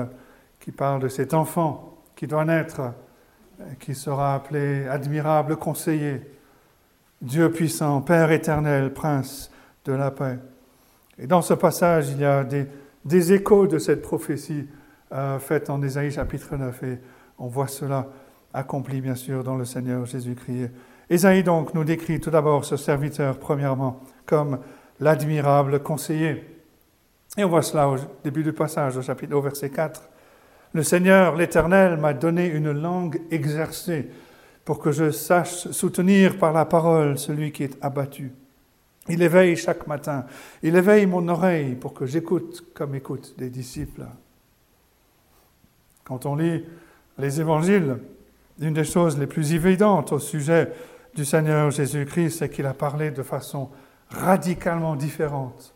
qui 0.59 0.71
parle 0.71 1.01
de 1.01 1.07
cet 1.07 1.33
enfant 1.33 1.97
qui 2.15 2.27
doit 2.27 2.45
naître, 2.45 2.93
qui 3.79 3.95
sera 3.95 4.35
appelé 4.35 4.87
admirable 4.87 5.55
conseiller, 5.55 6.21
Dieu 7.21 7.51
puissant, 7.51 8.01
Père 8.01 8.31
éternel, 8.31 8.93
Prince 8.93 9.51
de 9.85 9.91
la 9.91 10.09
paix. 10.11 10.39
Et 11.17 11.27
dans 11.27 11.41
ce 11.41 11.53
passage, 11.53 12.09
il 12.11 12.19
y 12.19 12.25
a 12.25 12.45
des, 12.45 13.33
échos 13.33 13.67
de 13.67 13.77
cette 13.77 14.01
prophétie 14.01 14.67
euh, 15.11 15.37
faite 15.39 15.69
en 15.69 15.81
Ésaïe 15.81 16.11
chapitre 16.11 16.55
9, 16.55 16.83
et 16.83 16.99
on 17.37 17.47
voit 17.47 17.67
cela 17.67 18.07
accompli, 18.53 19.01
bien 19.01 19.15
sûr, 19.15 19.43
dans 19.43 19.57
le 19.57 19.65
Seigneur 19.65 20.05
Jésus-Christ. 20.05 20.71
Ésaïe, 21.09 21.43
donc, 21.43 21.73
nous 21.73 21.83
décrit 21.83 22.21
tout 22.21 22.29
d'abord 22.29 22.63
ce 22.63 22.77
serviteur, 22.77 23.37
premièrement, 23.37 23.99
comme 24.25 24.59
l'admirable 25.01 25.81
conseiller. 25.81 26.45
Et 27.37 27.43
on 27.43 27.49
voit 27.49 27.63
cela 27.63 27.89
au 27.89 27.97
début 28.23 28.43
du 28.43 28.53
passage, 28.53 28.95
au 28.95 29.01
chapitre 29.01 29.35
au 29.35 29.41
verset 29.41 29.69
4. 29.69 30.09
Le 30.73 30.83
Seigneur, 30.83 31.35
l'Éternel, 31.35 31.97
m'a 31.97 32.13
donné 32.13 32.47
une 32.47 32.71
langue 32.71 33.19
exercée 33.29 34.09
pour 34.69 34.77
que 34.77 34.91
je 34.91 35.09
sache 35.09 35.71
soutenir 35.71 36.37
par 36.37 36.53
la 36.53 36.63
parole 36.63 37.17
celui 37.17 37.51
qui 37.51 37.63
est 37.63 37.75
abattu. 37.81 38.31
Il 39.07 39.23
éveille 39.23 39.55
chaque 39.55 39.87
matin, 39.87 40.27
il 40.61 40.75
éveille 40.75 41.07
mon 41.07 41.27
oreille 41.27 41.73
pour 41.73 41.95
que 41.95 42.05
j'écoute 42.05 42.65
comme 42.75 42.93
écoutent 42.93 43.33
des 43.35 43.49
disciples. 43.49 44.05
Quand 46.03 46.27
on 46.27 46.35
lit 46.35 46.63
les 47.17 47.41
évangiles, 47.41 47.97
une 48.61 48.75
des 48.75 48.83
choses 48.83 49.17
les 49.17 49.25
plus 49.25 49.55
évidentes 49.55 50.11
au 50.11 50.19
sujet 50.19 50.71
du 51.15 51.25
Seigneur 51.25 51.71
Jésus-Christ, 51.71 52.37
c'est 52.37 52.49
qu'il 52.49 52.67
a 52.67 52.75
parlé 52.75 53.09
de 53.09 53.23
façon 53.23 53.71
radicalement 54.11 54.95
différente 54.95 55.73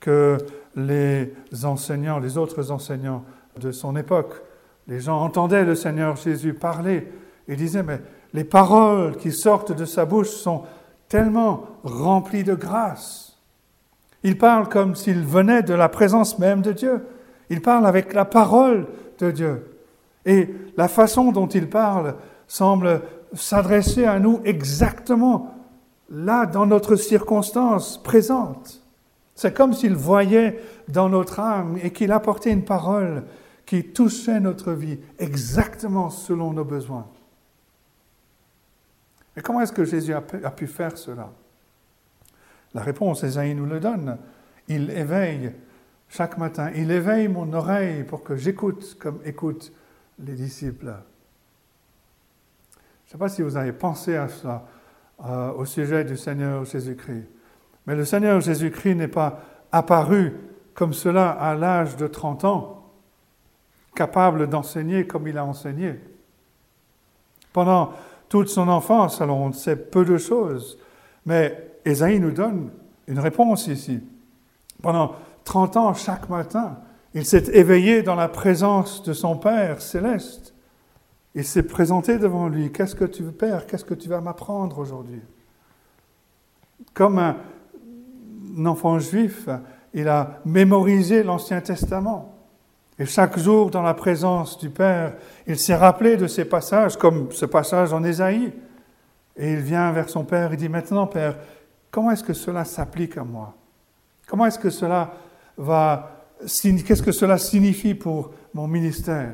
que 0.00 0.38
les 0.76 1.34
enseignants, 1.62 2.18
les 2.18 2.38
autres 2.38 2.70
enseignants 2.70 3.22
de 3.60 3.70
son 3.70 3.96
époque. 3.96 4.32
Les 4.88 5.00
gens 5.00 5.20
entendaient 5.20 5.66
le 5.66 5.74
Seigneur 5.74 6.16
Jésus 6.16 6.54
parler 6.54 7.06
et 7.46 7.56
disaient, 7.56 7.82
mais 7.82 8.00
les 8.32 8.44
paroles 8.44 9.16
qui 9.16 9.32
sortent 9.32 9.72
de 9.72 9.84
sa 9.84 10.04
bouche 10.04 10.30
sont 10.30 10.62
tellement 11.08 11.64
remplies 11.82 12.44
de 12.44 12.54
grâce. 12.54 13.36
Il 14.22 14.38
parle 14.38 14.68
comme 14.68 14.94
s'il 14.94 15.24
venait 15.24 15.62
de 15.62 15.74
la 15.74 15.88
présence 15.88 16.38
même 16.38 16.62
de 16.62 16.72
Dieu. 16.72 17.06
Il 17.48 17.62
parle 17.62 17.86
avec 17.86 18.12
la 18.12 18.24
parole 18.24 18.86
de 19.18 19.30
Dieu. 19.30 19.76
Et 20.26 20.54
la 20.76 20.88
façon 20.88 21.32
dont 21.32 21.48
il 21.48 21.68
parle 21.68 22.14
semble 22.46 23.02
s'adresser 23.34 24.04
à 24.04 24.18
nous 24.18 24.40
exactement 24.44 25.54
là, 26.10 26.46
dans 26.46 26.66
notre 26.66 26.96
circonstance 26.96 28.02
présente. 28.02 28.80
C'est 29.34 29.54
comme 29.54 29.72
s'il 29.72 29.94
voyait 29.94 30.60
dans 30.88 31.08
notre 31.08 31.40
âme 31.40 31.78
et 31.82 31.92
qu'il 31.92 32.12
apportait 32.12 32.50
une 32.50 32.64
parole 32.64 33.24
qui 33.64 33.84
touchait 33.84 34.40
notre 34.40 34.72
vie 34.72 34.98
exactement 35.18 36.10
selon 36.10 36.52
nos 36.52 36.64
besoins. 36.64 37.06
Et 39.36 39.40
comment 39.42 39.60
est-ce 39.60 39.72
que 39.72 39.84
Jésus 39.84 40.12
a 40.12 40.20
pu, 40.20 40.66
faire 40.66 40.96
cela? 40.96 41.30
La 42.74 42.82
réponse, 42.82 43.22
Esaïe 43.22 43.54
nous 43.54 43.66
le 43.66 43.80
donne. 43.80 44.18
Il 44.68 44.90
éveille 44.90 45.52
chaque 46.08 46.38
matin, 46.38 46.70
il 46.74 46.90
éveille 46.90 47.28
mon 47.28 47.52
oreille 47.52 48.02
pour 48.02 48.24
que 48.24 48.36
j'écoute 48.36 48.96
comme 48.98 49.20
écoutent 49.24 49.72
les 50.18 50.34
disciples. 50.34 50.92
Je 53.04 53.08
ne 53.08 53.12
sais 53.12 53.18
pas 53.18 53.28
si 53.28 53.42
vous 53.42 53.56
avez 53.56 53.72
pensé 53.72 54.16
à 54.16 54.28
cela 54.28 54.66
euh, 55.24 55.52
au 55.52 55.64
sujet 55.64 56.04
du 56.04 56.16
Seigneur 56.16 56.64
Jésus-Christ. 56.64 57.26
Mais 57.86 57.94
le 57.94 58.04
Seigneur 58.04 58.40
Jésus-Christ 58.40 58.96
n'est 58.96 59.08
pas 59.08 59.40
apparu 59.70 60.34
comme 60.74 60.92
cela 60.92 61.30
à 61.30 61.54
l'âge 61.54 61.96
de 61.96 62.06
30 62.06 62.44
ans 62.44 62.80
capable 63.94 64.48
d'enseigner 64.48 65.06
comme 65.06 65.28
il 65.28 65.38
a 65.38 65.44
enseigné. 65.44 66.00
Pendant 67.52 67.92
toute 68.30 68.48
son 68.48 68.68
enfance, 68.68 69.20
alors 69.20 69.38
on 69.38 69.52
sait 69.52 69.76
peu 69.76 70.04
de 70.04 70.16
choses, 70.16 70.78
mais 71.26 71.72
Esaïe 71.84 72.20
nous 72.20 72.30
donne 72.30 72.70
une 73.08 73.18
réponse 73.18 73.66
ici. 73.66 74.00
Pendant 74.80 75.12
30 75.44 75.76
ans, 75.76 75.94
chaque 75.94 76.30
matin, 76.30 76.78
il 77.12 77.26
s'est 77.26 77.50
éveillé 77.52 78.02
dans 78.02 78.14
la 78.14 78.28
présence 78.28 79.02
de 79.02 79.12
son 79.12 79.36
Père 79.36 79.82
céleste. 79.82 80.54
Il 81.34 81.44
s'est 81.44 81.64
présenté 81.64 82.18
devant 82.18 82.48
lui. 82.48 82.70
Qu'est-ce 82.70 82.94
que 82.94 83.04
tu 83.04 83.24
veux, 83.24 83.32
Père? 83.32 83.66
Qu'est-ce 83.66 83.84
que 83.84 83.94
tu 83.94 84.08
vas 84.08 84.20
m'apprendre 84.20 84.78
aujourd'hui? 84.78 85.22
Comme 86.94 87.18
un 87.18 87.36
enfant 88.64 89.00
juif, 89.00 89.48
il 89.92 90.08
a 90.08 90.40
mémorisé 90.44 91.24
l'Ancien 91.24 91.60
Testament. 91.60 92.39
Et 93.00 93.06
chaque 93.06 93.38
jour, 93.38 93.70
dans 93.70 93.80
la 93.80 93.94
présence 93.94 94.58
du 94.58 94.68
Père, 94.68 95.14
il 95.46 95.58
s'est 95.58 95.74
rappelé 95.74 96.18
de 96.18 96.26
ces 96.26 96.44
passages, 96.44 96.98
comme 96.98 97.32
ce 97.32 97.46
passage 97.46 97.94
en 97.94 98.04
Ésaïe. 98.04 98.52
Et 99.36 99.54
il 99.54 99.60
vient 99.60 99.90
vers 99.90 100.10
son 100.10 100.22
Père 100.22 100.52
et 100.52 100.56
dit, 100.58 100.68
maintenant, 100.68 101.06
Père, 101.06 101.34
comment 101.90 102.10
est-ce 102.10 102.22
que 102.22 102.34
cela 102.34 102.66
s'applique 102.66 103.16
à 103.16 103.24
moi? 103.24 103.54
Comment 104.26 104.44
est-ce 104.44 104.58
que 104.58 104.68
cela 104.68 105.14
va... 105.56 106.26
Qu'est-ce 106.40 107.02
que 107.02 107.10
cela 107.10 107.38
signifie 107.38 107.94
pour 107.94 108.32
mon 108.52 108.68
ministère? 108.68 109.32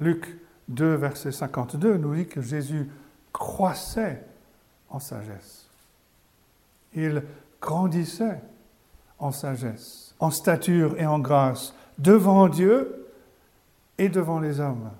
Luc 0.00 0.38
2, 0.68 0.94
verset 0.94 1.30
52 1.30 1.98
nous 1.98 2.14
dit 2.14 2.26
que 2.26 2.40
Jésus 2.40 2.88
croissait 3.34 4.24
en 4.88 4.98
sagesse. 4.98 5.68
Il 6.94 7.22
grandissait 7.60 8.40
en 9.18 9.30
sagesse, 9.30 10.14
en 10.18 10.30
stature 10.30 10.98
et 10.98 11.06
en 11.06 11.18
grâce 11.18 11.74
devant 12.02 12.48
Dieu 12.48 13.06
et 13.98 14.08
devant 14.08 14.40
les 14.40 14.60
hommes. 14.60 14.90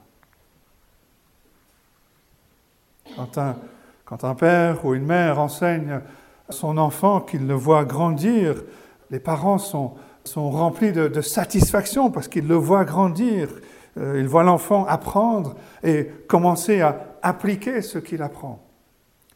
Quand 3.16 3.38
un, 3.38 3.56
quand 4.04 4.24
un 4.24 4.34
père 4.34 4.84
ou 4.84 4.94
une 4.94 5.04
mère 5.04 5.38
enseigne 5.40 6.00
à 6.48 6.52
son 6.52 6.78
enfant 6.78 7.20
qu'il 7.20 7.46
le 7.46 7.54
voit 7.54 7.84
grandir, 7.84 8.62
les 9.10 9.20
parents 9.20 9.58
sont, 9.58 9.94
sont 10.24 10.50
remplis 10.50 10.92
de, 10.92 11.20
satisfaction 11.20 12.10
parce 12.10 12.28
qu'ils 12.28 12.46
le 12.46 12.54
voient 12.54 12.84
grandir. 12.84 13.48
Euh, 13.98 14.18
ils 14.18 14.28
voient 14.28 14.44
l'enfant 14.44 14.86
apprendre 14.86 15.56
et 15.82 16.06
commencer 16.28 16.80
à 16.80 17.16
appliquer 17.22 17.82
ce 17.82 17.98
qu'il 17.98 18.22
apprend. 18.22 18.64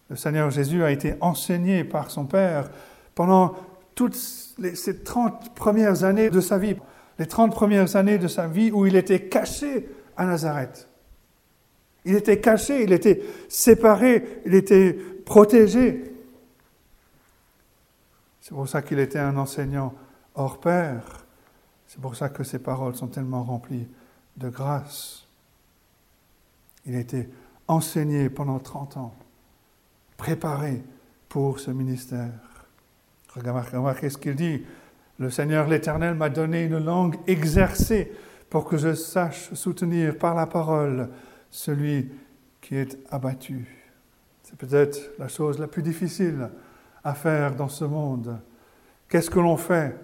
Le 0.09 0.17
Seigneur 0.17 0.51
Jésus 0.51 0.83
a 0.85 0.91
été 0.91 1.15
enseigné 1.21 1.85
par 1.85 2.11
son 2.11 2.25
Père 2.25 2.71
pendant 3.15 3.55
toutes 3.95 4.15
ces 4.15 5.03
30 5.03 5.55
premières 5.55 6.05
années 6.05 6.31
de 6.31 6.41
sa 6.41 6.59
vie 6.59 6.77
les 7.19 7.27
30 7.27 7.53
premières 7.53 7.97
années 7.97 8.19
de 8.19 8.29
sa 8.29 8.47
vie 8.47 8.71
où 8.71 8.87
il 8.87 8.97
était 8.97 9.29
caché 9.29 9.89
à 10.17 10.27
Nazareth. 10.27 10.89
Il 12.05 12.15
était 12.15 12.41
caché, 12.41 12.83
il 12.85 12.93
était 12.93 13.23
séparé, 13.49 14.41
il 14.47 14.55
était 14.55 14.93
protégé. 15.25 16.05
C'est 18.41 18.55
pour 18.55 18.69
ça 18.69 18.81
qu'il 18.81 19.01
était 19.01 19.19
un 19.19 19.37
enseignant 19.37 19.93
hors 20.37 20.61
pair. 20.61 21.03
C'est 21.89 22.01
pour 22.01 22.15
ça 22.15 22.29
que 22.29 22.45
ses 22.45 22.61
paroles 22.61 22.95
sont 22.95 23.09
tellement 23.09 23.43
remplies 23.43 23.89
de 24.37 24.49
grâce. 24.49 25.27
Il 26.85 26.95
a 26.95 27.01
été 27.01 27.29
enseigné 27.67 28.31
pendant 28.31 28.61
30 28.61 28.99
ans, 28.99 29.15
préparé 30.17 30.83
pour 31.29 31.59
ce 31.59 31.73
ministère. 31.73 32.31
Remarquez 33.35 34.11
ce 34.11 34.19
qu'il 34.19 34.37
dit. 34.37 34.65
Le 35.19 35.31
Seigneur 35.31 35.67
l'Éternel 35.67 36.15
m'a 36.15 36.29
donné 36.29 36.65
une 36.65 36.79
langue 36.79 37.17
exercée 37.27 38.13
pour 38.51 38.67
que 38.67 38.77
je 38.77 38.95
sache 38.95 39.53
soutenir 39.55 40.19
par 40.19 40.35
la 40.35 40.47
parole 40.47 41.09
celui 41.51 42.11
qui 42.61 42.77
est 42.77 42.99
abattu. 43.11 43.67
C'est 44.43 44.57
peut-être 44.57 44.99
la 45.19 45.29
chose 45.29 45.59
la 45.59 45.69
plus 45.69 45.83
difficile 45.83 46.51
à 47.03 47.15
faire 47.15 47.55
dans 47.55 47.69
ce 47.69 47.85
monde. 47.85 48.39
Qu'est-ce 49.09 49.31
que 49.31 49.41
l'on 49.41 49.57
fait 49.57 49.97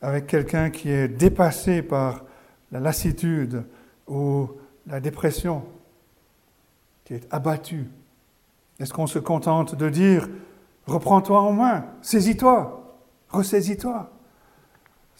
avec 0.00 0.26
quelqu'un 0.26 0.70
qui 0.70 0.88
est 0.90 1.08
dépassé 1.08 1.82
par 1.82 2.24
la 2.72 2.80
lassitude 2.80 3.64
ou 4.08 4.48
la 4.86 5.00
dépression, 5.00 5.64
qui 7.04 7.14
est 7.14 7.26
abattu? 7.30 7.86
Est-ce 8.78 8.92
qu'on 8.92 9.06
se 9.06 9.18
contente 9.18 9.74
de 9.74 9.88
dire 9.88 10.28
Reprends-toi 10.86 11.40
en 11.40 11.52
main, 11.52 11.84
saisis-toi, 12.00 12.98
ressaisis-toi? 13.28 14.10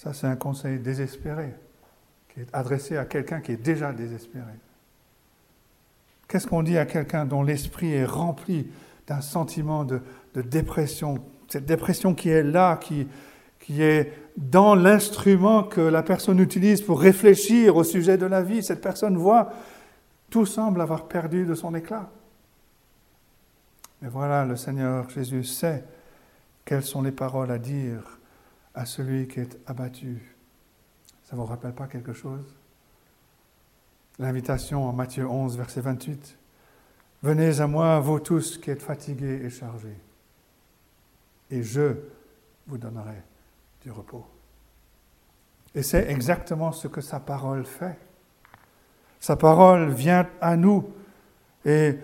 Ça, 0.03 0.15
c'est 0.15 0.27
un 0.27 0.37
conseil 0.37 0.79
désespéré 0.79 1.53
qui 2.33 2.41
est 2.41 2.49
adressé 2.55 2.97
à 2.97 3.05
quelqu'un 3.05 3.43
qui 3.43 3.53
est 3.53 3.63
déjà 3.63 3.93
désespéré. 3.93 4.55
Qu'est-ce 6.27 6.47
qu'on 6.47 6.63
dit 6.63 6.79
à 6.79 6.87
quelqu'un 6.87 7.27
dont 7.27 7.43
l'esprit 7.43 7.93
est 7.93 8.07
rempli 8.07 8.71
d'un 9.07 9.21
sentiment 9.21 9.85
de, 9.85 10.01
dépression? 10.35 11.23
Cette 11.49 11.67
dépression 11.67 12.15
qui 12.15 12.31
est 12.31 12.43
là, 12.43 12.79
qui, 12.79 13.09
qui 13.59 13.83
est 13.83 14.15
dans 14.39 14.75
l'instrument 14.75 15.65
que 15.65 15.83
la 15.83 16.03
personne 16.03 16.39
utilise 16.39 16.81
pour 16.81 16.99
réfléchir 16.99 17.77
au 17.77 17.85
sujet 17.85 18.17
de 18.17 18.25
la 18.25 18.41
vie. 18.41 18.63
Cette 18.63 18.81
personne 18.81 19.19
voit, 19.19 19.53
tout 20.31 20.47
semble 20.47 20.81
avoir 20.81 21.09
perdu 21.09 21.45
de 21.45 21.53
son 21.55 21.75
éclat. 21.75 22.09
Mais 24.01 24.09
voilà, 24.09 24.47
le 24.47 24.57
Seigneur 24.57 25.11
Jésus 25.11 25.45
sait 25.45 25.85
quelles 26.65 26.85
sont 26.85 27.03
les 27.03 27.13
paroles 27.13 27.51
à 27.51 27.59
dire 27.59 28.20
à 28.75 28.87
celui 28.87 29.29
qui 29.29 29.41
est 29.41 29.59
abattu. 29.67 30.37
Ça 31.25 31.37
ne 31.37 31.41
vous 31.41 31.47
rappelle 31.47 31.75
pas 31.75 31.87
quelque 31.87 32.13
chose? 32.13 32.55
L'invitation 34.19 34.89
en 34.89 34.93
Matthieu 34.93 35.27
11, 35.27 35.57
verset 35.57 35.81
28. 35.81 36.39
Venez 37.23 37.61
à 37.61 37.67
moi, 37.67 38.01
vous 38.01 38.21
tous 38.21 38.59
qui 38.59 38.71
êtes 38.71 38.83
fatigués 38.83 39.41
et 39.45 39.51
chargés, 39.51 39.99
et 41.51 41.63
je 41.63 41.97
vous 42.67 42.79
donnerai 42.79 43.23
du 43.83 43.91
repos. 43.91 44.25
Et 45.75 45.83
c'est 45.83 46.11
exactement 46.11 46.73
ce 46.73 46.89
que 46.89 47.01
sa 47.01 47.21
parole 47.21 47.65
fait. 47.65 47.99
Sa 49.21 49.37
parole 49.37 49.91
vient 49.91 50.29
à 50.41 50.57
nous. 50.57 50.93
Et 51.65 51.99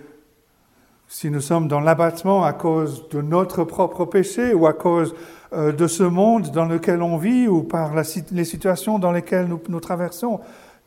si 1.09 1.31
nous 1.31 1.41
sommes 1.41 1.69
dans 1.69 1.81
l'abattement 1.81 2.45
à 2.45 2.53
cause 2.53 3.09
de 3.09 3.21
notre 3.23 3.65
propre 3.65 4.05
péché 4.05 4.55
ou 4.55 4.67
à 4.67 4.73
cause 4.73 5.15
euh, 5.53 5.73
de 5.73 5.87
ce 5.87 6.03
monde 6.03 6.51
dans 6.51 6.65
lequel 6.65 7.03
on 7.03 7.17
vit 7.17 7.47
ou 7.49 7.63
par 7.63 7.93
les 7.95 8.45
situations 8.45 8.99
dans 8.99 9.13
lesquelles 9.13 9.47
nous, 9.47 9.61
nous 9.69 9.81
traversons, 9.81 10.41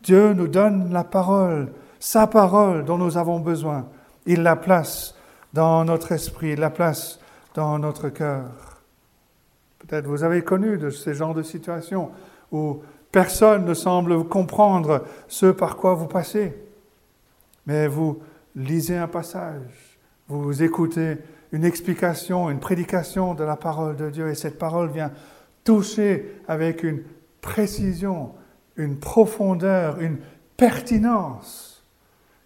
Dieu 0.04 0.34
nous 0.34 0.48
donne 0.48 0.92
la 0.92 1.04
parole, 1.04 1.72
sa 2.00 2.28
parole 2.28 2.86
dont 2.86 2.98
nous 2.98 3.18
avons 3.18 3.40
besoin. 3.40 3.88
Il 4.26 4.44
la 4.44 4.56
place 4.56 5.16
dans 5.54 5.86
notre 5.86 6.12
esprit, 6.12 6.52
il 6.52 6.60
la 6.60 6.70
place 6.70 7.20
dans 7.54 7.80
notre 7.80 8.10
cœur. 8.10 8.46
Peut-être 9.80 10.06
vous 10.06 10.24
avez 10.24 10.44
connu 10.44 10.78
de 10.78 10.90
ces 10.90 11.14
genres 11.14 11.34
de 11.34 11.44
situations 11.44 12.12
où 12.52 12.82
personne 13.12 13.66
ne 13.66 13.74
semble 13.74 14.26
comprendre 14.26 15.04
ce 15.28 15.48
par 15.48 15.78
quoi 15.78 15.94
vous 15.94 16.08
passez. 16.08 16.54
Mais 17.66 17.88
vous 17.88 18.20
lisez 18.56 18.98
un 18.98 19.08
passage, 19.08 19.89
vous 20.30 20.62
écoutez 20.62 21.18
une 21.52 21.64
explication, 21.64 22.52
une 22.52 22.60
prédication 22.60 23.34
de 23.34 23.44
la 23.44 23.56
parole 23.56 23.96
de 23.96 24.12
Dieu 24.12 24.30
et 24.30 24.36
cette 24.36 24.60
parole 24.60 24.92
vient 24.92 25.12
toucher 25.64 26.40
avec 26.48 26.84
une 26.84 27.02
précision, 27.42 28.34
une 28.76 29.00
profondeur, 29.00 30.00
une 30.00 30.20
pertinence 30.56 31.84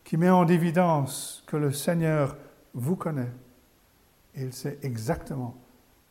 qui 0.05 0.15
met 0.15 0.29
en 0.29 0.47
évidence 0.47 1.43
que 1.45 1.57
le 1.57 1.73
Seigneur 1.73 2.37
vous 2.73 2.95
connaît. 2.95 3.31
Il 4.35 4.53
sait 4.53 4.79
exactement 4.81 5.55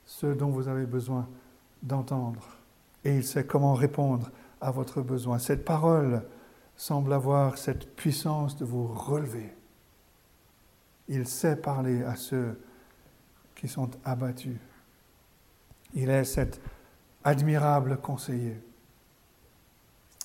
ce 0.05 0.27
dont 0.27 0.51
vous 0.51 0.69
avez 0.69 0.85
besoin 0.85 1.27
d'entendre. 1.83 2.47
Et 3.05 3.17
il 3.17 3.25
sait 3.25 3.45
comment 3.45 3.75
répondre 3.75 4.31
à 4.61 4.71
votre 4.71 5.01
besoin. 5.01 5.39
Cette 5.39 5.65
parole 5.65 6.23
semble 6.77 7.13
avoir 7.15 7.57
cette 7.57 7.97
puissance 7.97 8.57
de 8.57 8.65
vous 8.65 8.87
relever. 8.87 9.55
Il 11.09 11.27
sait 11.27 11.57
parler 11.57 12.03
à 12.05 12.17
ceux 12.17 12.59
qui 13.55 13.69
sont 13.69 13.91
abattus. 14.05 14.57
Il 15.95 16.09
est 16.09 16.25
cet 16.25 16.61
admirable 17.25 17.99
conseiller. 17.99 18.57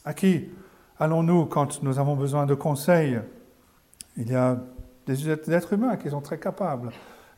À 0.06 0.14
qui 0.14 0.50
allons-nous 1.00 1.46
quand 1.46 1.84
nous 1.84 2.00
avons 2.00 2.16
besoin 2.16 2.46
de 2.46 2.56
conseils? 2.56 3.20
Il 4.16 4.32
y 4.32 4.36
a 4.36 4.58
des 5.06 5.30
êtres 5.30 5.74
humains 5.74 5.98
qui 5.98 6.10
sont 6.10 6.22
très 6.22 6.40
capables 6.40 6.92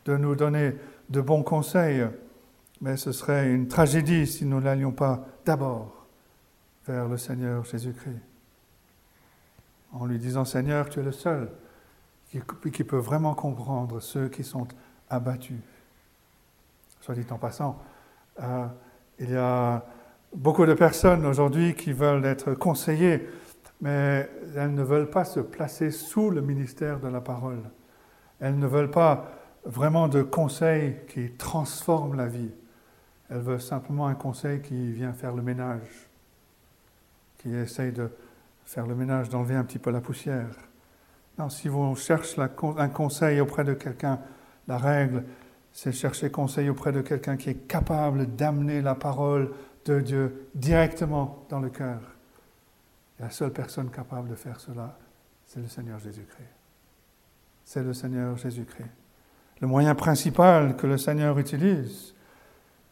de 0.06 0.16
nous 0.16 0.36
donner 0.36 0.76
de 1.10 1.22
bons 1.22 1.44
conseils 1.44 2.08
mais 2.82 2.98
ce 2.98 3.12
serait 3.12 3.52
une 3.52 3.68
tragédie 3.68 4.26
si 4.26 4.46
nous 4.46 4.62
n'allions 4.62 4.92
pas 4.92 5.26
d'abord 5.46 6.08
vers 6.88 7.08
le 7.08 7.18
Seigneur 7.18 7.66
Jésus-Christ. 7.66 8.22
En 9.92 10.06
lui 10.06 10.18
disant 10.18 10.46
Seigneur, 10.46 10.90
tu 10.90 11.00
es 11.00 11.04
le 11.04 11.12
seul 11.12 11.50
qui, 12.30 12.84
peut 12.84 12.98
vraiment 12.98 13.34
comprendre 13.34 14.00
ceux 14.00 14.30
qui 14.30 14.44
sont 14.44 14.68
abattus. 15.10 15.60
Soit 17.02 17.16
dit 17.16 17.26
en 17.32 17.38
passant, 17.38 17.82
euh, 18.42 18.68
il 19.20 19.32
y 19.32 19.36
a 19.36 19.84
beaucoup 20.34 20.66
de 20.66 20.74
personnes 20.74 21.26
aujourd'hui 21.26 21.74
qui 21.74 21.92
veulent 21.92 22.26
être 22.26 22.54
conseillées, 22.54 23.28
mais 23.82 24.30
elles 24.56 24.74
ne 24.74 24.84
veulent 24.84 25.10
pas 25.10 25.26
se 25.26 25.40
placer 25.40 25.92
sous 25.92 26.30
le 26.30 26.42
ministère 26.42 27.00
de 27.00 27.08
la 27.08 27.22
parole. 27.22 27.64
Elles 28.40 28.58
ne 28.58 28.68
veulent 28.68 28.92
pas 28.92 29.32
vraiment 29.66 30.08
de 30.08 30.22
conseils 30.22 30.98
qui 31.08 31.32
transforment 31.32 32.16
la 32.16 32.28
vie. 32.28 32.52
Elle 33.30 33.40
veut 33.40 33.60
simplement 33.60 34.08
un 34.08 34.16
conseil 34.16 34.62
qui 34.62 34.92
vient 34.92 35.14
faire 35.14 35.36
le 35.36 35.42
ménage, 35.42 36.10
qui 37.40 37.54
essaye 37.54 37.92
de 37.92 38.10
faire 38.66 38.86
le 38.86 38.96
ménage, 38.96 39.30
d'enlever 39.30 39.56
un 39.56 39.64
petit 39.64 39.80
peu 39.80 39.92
la 39.92 40.02
poussière. 40.02 40.69
Si 41.48 41.70
vous 41.70 41.96
cherchez 41.96 42.42
un 42.78 42.90
conseil 42.90 43.40
auprès 43.40 43.64
de 43.64 43.74
quelqu'un, 43.74 44.20
la 44.68 44.78
règle, 44.78 45.24
c'est 45.72 45.94
chercher 45.94 46.30
conseil 46.30 46.70
auprès 46.70 46.92
de 46.92 47.02
quelqu'un 47.02 47.38
qui 47.38 47.52
est 47.52 47.68
capable 47.68 48.36
d'amener 48.36 48.82
la 48.82 48.96
parole 48.96 49.54
de 49.86 50.02
Dieu 50.02 50.50
directement 50.56 51.46
dans 51.50 51.60
le 51.60 51.70
cœur. 51.70 52.02
la 53.20 53.30
seule 53.30 53.52
personne 53.52 53.90
capable 53.90 54.30
de 54.30 54.36
faire 54.36 54.60
cela, 54.60 54.98
c'est 55.46 55.60
le 55.60 55.68
Seigneur 55.68 56.00
Jésus-Christ. 56.00 56.50
C'est 57.66 57.84
le 57.84 57.94
Seigneur 57.94 58.38
Jésus-Christ. 58.38 58.90
Le 59.62 59.68
moyen 59.68 59.94
principal 59.94 60.76
que 60.78 60.88
le 60.88 60.98
Seigneur 60.98 61.38
utilise, 61.38 62.14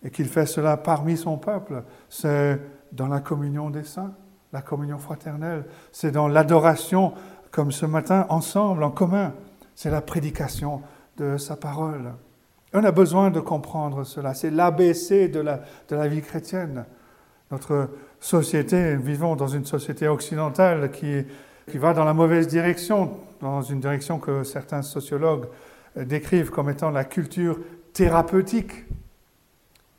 et 0.03 0.12
qu'il 0.12 0.27
fait 0.27 0.45
cela 0.45 0.77
parmi 0.77 1.17
son 1.17 1.38
peuple, 1.38 1.83
c'est 2.10 2.60
dans 2.91 3.07
la 3.07 3.19
communion 3.19 3.69
des 3.69 3.83
saints, 3.83 4.13
la 4.53 4.62
communion 4.62 4.97
fraternelle, 4.97 5.65
c'est 5.91 6.12
dans 6.12 6.27
l'adoration, 6.27 7.13
comme 7.57 7.71
ce 7.71 7.87
matin, 7.87 8.27
ensemble, 8.29 8.83
en 8.83 8.91
commun, 8.91 9.33
c'est 9.73 9.89
la 9.89 10.01
prédication 10.01 10.83
de 11.17 11.37
sa 11.37 11.55
parole. 11.55 12.13
on 12.71 12.83
a 12.83 12.91
besoin 12.91 13.31
de 13.31 13.39
comprendre 13.39 14.03
cela, 14.03 14.35
c'est 14.35 14.51
l'ABC 14.51 15.27
de 15.27 15.39
la, 15.39 16.07
vie 16.07 16.21
chrétienne. 16.21 16.85
Notre 17.49 17.89
société, 18.19 18.95
vivons 18.95 19.35
dans 19.35 19.47
une 19.47 19.65
société 19.65 20.07
occidentale 20.07 20.91
qui 20.91 21.25
va 21.73 21.95
dans 21.95 22.05
la 22.05 22.13
mauvaise 22.13 22.47
direction, 22.47 23.17
dans 23.41 23.63
une 23.63 23.79
direction 23.79 24.19
que 24.19 24.43
certains 24.43 24.83
sociologues 24.83 25.47
décrivent 25.95 26.51
comme 26.51 26.69
étant 26.69 26.91
la 26.91 27.05
culture 27.05 27.57
thérapeutique 27.91 28.85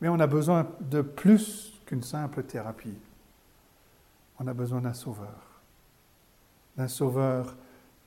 mais 0.00 0.08
on 0.08 0.20
a 0.20 0.26
besoin 0.26 0.66
de 0.80 1.00
plus 1.00 1.72
qu'une 1.86 2.02
simple 2.02 2.44
thérapie. 2.44 2.98
On 4.38 4.46
a 4.46 4.54
besoin 4.54 4.80
d'un 4.80 4.94
sauveur, 4.94 5.47
d'un 6.78 6.88
sauveur 6.88 7.56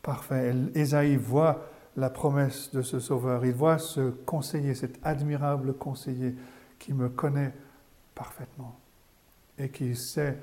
parfait. 0.01 0.55
Ésaïe 0.73 1.17
voit 1.17 1.67
la 1.97 2.09
promesse 2.09 2.71
de 2.71 2.81
ce 2.81 2.99
sauveur, 2.99 3.45
il 3.45 3.53
voit 3.53 3.77
ce 3.77 4.09
conseiller, 4.09 4.73
cet 4.73 4.97
admirable 5.03 5.73
conseiller 5.73 6.35
qui 6.79 6.93
me 6.93 7.09
connaît 7.09 7.53
parfaitement 8.15 8.79
et 9.57 9.69
qui 9.69 9.95
sait 9.95 10.37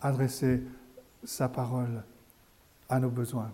adresser 0.00 0.62
sa 1.22 1.48
parole 1.48 2.02
à 2.88 2.98
nos 2.98 3.10
besoins. 3.10 3.52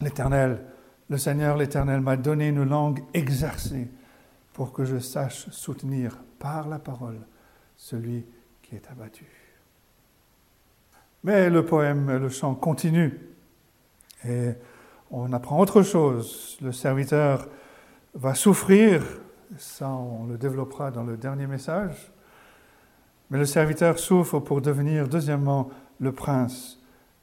L'Éternel, 0.00 0.64
le 1.08 1.16
Seigneur 1.16 1.56
l'Éternel 1.56 2.00
m'a 2.00 2.16
donné 2.16 2.48
une 2.48 2.64
langue 2.64 3.02
exercée 3.14 3.88
pour 4.52 4.72
que 4.72 4.84
je 4.84 4.98
sache 4.98 5.48
soutenir 5.50 6.18
par 6.38 6.68
la 6.68 6.78
parole 6.78 7.20
celui 7.76 8.26
qui 8.62 8.74
est 8.74 8.90
abattu. 8.90 9.39
Mais 11.22 11.50
le 11.50 11.64
poème, 11.64 12.16
le 12.16 12.28
chant 12.28 12.54
continue 12.54 13.18
et 14.26 14.50
on 15.10 15.32
apprend 15.32 15.58
autre 15.58 15.82
chose. 15.82 16.58
Le 16.62 16.72
serviteur 16.72 17.46
va 18.14 18.34
souffrir, 18.34 19.02
ça 19.58 19.88
on 19.88 20.26
le 20.26 20.38
développera 20.38 20.90
dans 20.90 21.02
le 21.02 21.16
dernier 21.16 21.46
message, 21.46 22.12
mais 23.30 23.38
le 23.38 23.44
serviteur 23.44 23.98
souffre 23.98 24.38
pour 24.38 24.60
devenir 24.60 25.08
deuxièmement 25.08 25.70
le 26.00 26.12
prince 26.12 26.78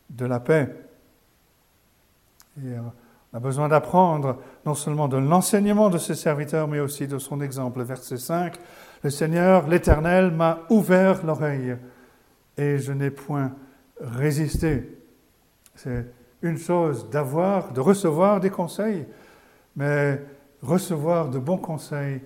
de 0.09 0.25
la 0.25 0.39
paix. 0.39 0.73
Et 2.63 2.69
euh, 2.69 2.81
on 3.33 3.37
a 3.37 3.39
besoin 3.39 3.67
d'apprendre 3.67 4.37
non 4.65 4.73
seulement 4.73 5.07
de 5.07 5.17
l'enseignement 5.17 5.89
de 5.89 5.97
ce 5.97 6.13
serviteur, 6.13 6.67
mais 6.67 6.79
aussi 6.79 7.07
de 7.07 7.17
son 7.17 7.41
exemple. 7.41 7.81
Verset 7.83 8.17
5, 8.17 8.57
Le 9.03 9.09
Seigneur, 9.09 9.67
l'Éternel, 9.67 10.31
m'a 10.31 10.59
ouvert 10.69 11.25
l'oreille 11.25 11.75
et 12.57 12.77
je 12.77 12.93
n'ai 12.93 13.11
point 13.11 13.51
résisté. 13.99 14.97
C'est 15.75 16.05
une 16.41 16.57
chose 16.57 17.09
d'avoir, 17.09 17.71
de 17.71 17.79
recevoir 17.79 18.39
des 18.39 18.49
conseils, 18.49 19.05
mais 19.75 20.21
recevoir 20.61 21.29
de 21.29 21.39
bons 21.39 21.57
conseils 21.57 22.21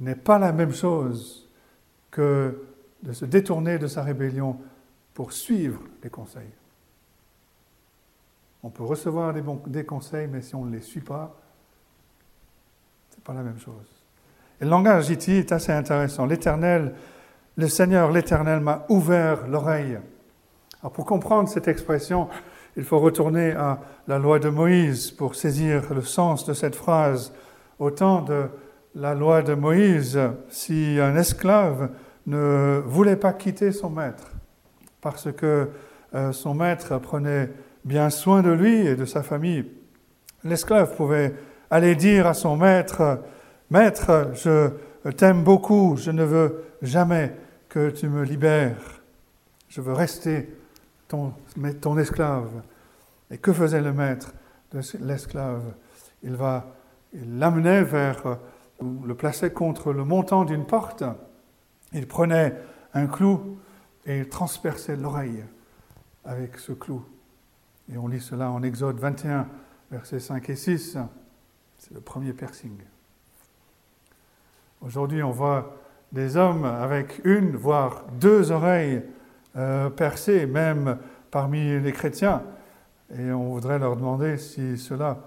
n'est 0.00 0.14
pas 0.14 0.38
la 0.38 0.52
même 0.52 0.72
chose 0.72 1.48
que 2.10 2.62
de 3.02 3.12
se 3.12 3.24
détourner 3.24 3.78
de 3.78 3.86
sa 3.86 4.02
rébellion 4.02 4.58
pour 5.14 5.32
suivre 5.32 5.80
les 6.02 6.10
conseils. 6.10 6.50
On 8.62 8.70
peut 8.70 8.84
recevoir 8.84 9.32
des 9.66 9.84
conseils, 9.84 10.26
mais 10.26 10.42
si 10.42 10.54
on 10.54 10.64
ne 10.64 10.72
les 10.72 10.80
suit 10.80 11.00
pas, 11.00 11.36
ce 13.10 13.16
n'est 13.16 13.22
pas 13.22 13.32
la 13.32 13.42
même 13.42 13.58
chose. 13.58 14.04
Et 14.60 14.64
le 14.64 14.70
langage 14.70 15.10
ici 15.10 15.32
est 15.32 15.52
assez 15.52 15.72
intéressant. 15.72 16.26
L'Éternel, 16.26 16.94
le 17.56 17.68
Seigneur, 17.68 18.10
l'Éternel 18.10 18.60
m'a 18.60 18.84
ouvert 18.88 19.46
l'oreille. 19.46 19.98
Alors 20.82 20.92
pour 20.92 21.04
comprendre 21.04 21.48
cette 21.48 21.68
expression, 21.68 22.28
il 22.76 22.84
faut 22.84 22.98
retourner 22.98 23.52
à 23.52 23.80
la 24.06 24.18
loi 24.18 24.38
de 24.38 24.48
Moïse 24.48 25.10
pour 25.10 25.34
saisir 25.34 25.92
le 25.94 26.02
sens 26.02 26.44
de 26.44 26.52
cette 26.52 26.76
phrase. 26.76 27.32
Au 27.78 27.90
temps 27.90 28.22
de 28.22 28.44
la 28.94 29.14
loi 29.14 29.42
de 29.42 29.54
Moïse, 29.54 30.18
si 30.48 30.98
un 31.00 31.16
esclave 31.16 31.90
ne 32.26 32.82
voulait 32.86 33.16
pas 33.16 33.32
quitter 33.32 33.72
son 33.72 33.90
maître, 33.90 34.30
parce 35.00 35.30
que 35.32 35.68
euh, 36.14 36.32
son 36.32 36.54
maître 36.54 36.98
prenait 36.98 37.50
bien 37.84 38.10
soin 38.10 38.42
de 38.42 38.50
lui 38.50 38.86
et 38.86 38.96
de 38.96 39.04
sa 39.04 39.22
famille, 39.22 39.70
l'esclave 40.44 40.94
pouvait 40.96 41.34
aller 41.70 41.94
dire 41.94 42.26
à 42.26 42.34
son 42.34 42.56
maître, 42.56 43.20
Maître, 43.68 44.30
je 44.34 44.70
t'aime 45.10 45.42
beaucoup, 45.42 45.96
je 45.96 46.12
ne 46.12 46.22
veux 46.22 46.62
jamais 46.82 47.34
que 47.68 47.90
tu 47.90 48.08
me 48.08 48.22
libères, 48.22 49.02
je 49.68 49.80
veux 49.80 49.92
rester 49.92 50.48
ton, 51.08 51.98
esclave. 51.98 52.62
Et 53.30 53.38
que 53.38 53.52
faisait 53.52 53.80
le 53.80 53.92
maître 53.92 54.32
de 54.72 54.80
l'esclave? 55.00 55.74
Il 56.22 56.34
va, 56.34 56.74
l'amenait 57.12 57.82
vers, 57.82 58.38
le 58.80 59.14
plaçait 59.14 59.52
contre 59.52 59.92
le 59.92 60.04
montant 60.04 60.44
d'une 60.44 60.66
porte. 60.66 61.04
Il 61.92 62.06
prenait 62.06 62.54
un 62.94 63.06
clou 63.06 63.58
et 64.04 64.18
il 64.18 64.28
transperçait 64.28 64.96
l'oreille 64.96 65.44
avec 66.24 66.58
ce 66.58 66.72
clou. 66.72 67.04
Et 67.92 67.96
on 67.96 68.08
lit 68.08 68.20
cela 68.20 68.50
en 68.50 68.62
Exode 68.62 68.98
21, 68.98 69.46
versets 69.90 70.20
5 70.20 70.50
et 70.50 70.56
6. 70.56 70.98
C'est 71.78 71.94
le 71.94 72.00
premier 72.00 72.32
piercing. 72.32 72.76
Aujourd'hui, 74.80 75.22
on 75.22 75.30
voit 75.30 75.76
des 76.12 76.36
hommes 76.36 76.64
avec 76.64 77.20
une, 77.24 77.56
voire 77.56 78.04
deux 78.20 78.50
oreilles 78.50 79.02
euh, 79.56 79.90
percées, 79.90 80.46
même 80.46 80.98
parmi 81.30 81.80
les 81.80 81.92
chrétiens. 81.92 82.42
Et 83.16 83.30
on 83.30 83.50
voudrait 83.50 83.78
leur 83.78 83.96
demander 83.96 84.36
si 84.36 84.76
cela 84.76 85.18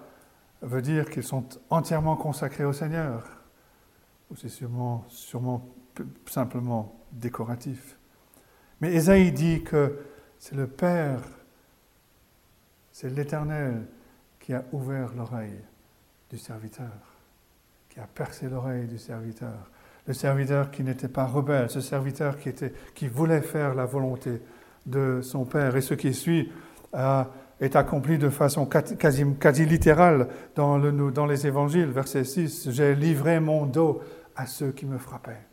veut 0.62 0.82
dire 0.82 1.10
qu'ils 1.10 1.24
sont 1.24 1.46
entièrement 1.70 2.16
consacrés 2.16 2.66
au 2.66 2.74
Seigneur, 2.74 3.24
ou 4.30 4.36
c'est 4.36 4.50
sûrement, 4.50 5.06
sûrement 5.08 5.68
simplement 6.26 7.00
décoratif. 7.12 7.98
Mais 8.82 8.94
Esaïe 8.94 9.32
dit 9.32 9.64
que 9.64 10.00
c'est 10.38 10.56
le 10.56 10.68
Père, 10.68 11.22
c'est 12.92 13.10
l'Éternel 13.10 13.88
qui 14.40 14.54
a 14.54 14.64
ouvert 14.72 15.14
l'oreille 15.14 15.60
du 16.30 16.38
serviteur, 16.38 16.92
qui 17.90 18.00
a 18.00 18.08
percé 18.08 18.48
l'oreille 18.48 18.88
du 18.88 18.98
serviteur 18.98 19.72
le 20.10 20.16
serviteur 20.16 20.72
qui 20.72 20.84
n'était 20.84 21.08
pas 21.08 21.26
rebelle, 21.26 21.70
ce 21.70 21.82
serviteur 21.82 22.40
qui, 22.40 22.50
était, 22.50 22.74
qui 22.96 23.08
voulait 23.08 23.42
faire 23.42 23.76
la 23.76 23.86
volonté 23.86 24.42
de 24.88 25.20
son 25.22 25.46
Père. 25.46 25.76
Et 25.76 25.82
ce 25.82 25.94
qui 25.94 26.16
suit 26.16 26.52
est 27.62 27.76
accompli 27.76 28.18
de 28.18 28.30
façon 28.30 28.66
quasi, 28.66 29.24
quasi 29.40 29.66
littérale 29.68 30.28
dans, 30.56 30.80
le, 30.80 31.12
dans 31.12 31.28
les 31.28 31.46
évangiles. 31.46 31.92
Verset 31.92 32.24
6, 32.24 32.72
J'ai 32.72 32.96
livré 32.96 33.40
mon 33.40 33.68
dos 33.68 34.02
à 34.36 34.48
ceux 34.48 34.72
qui 34.72 34.88
me 34.88 34.98
frappaient, 34.98 35.46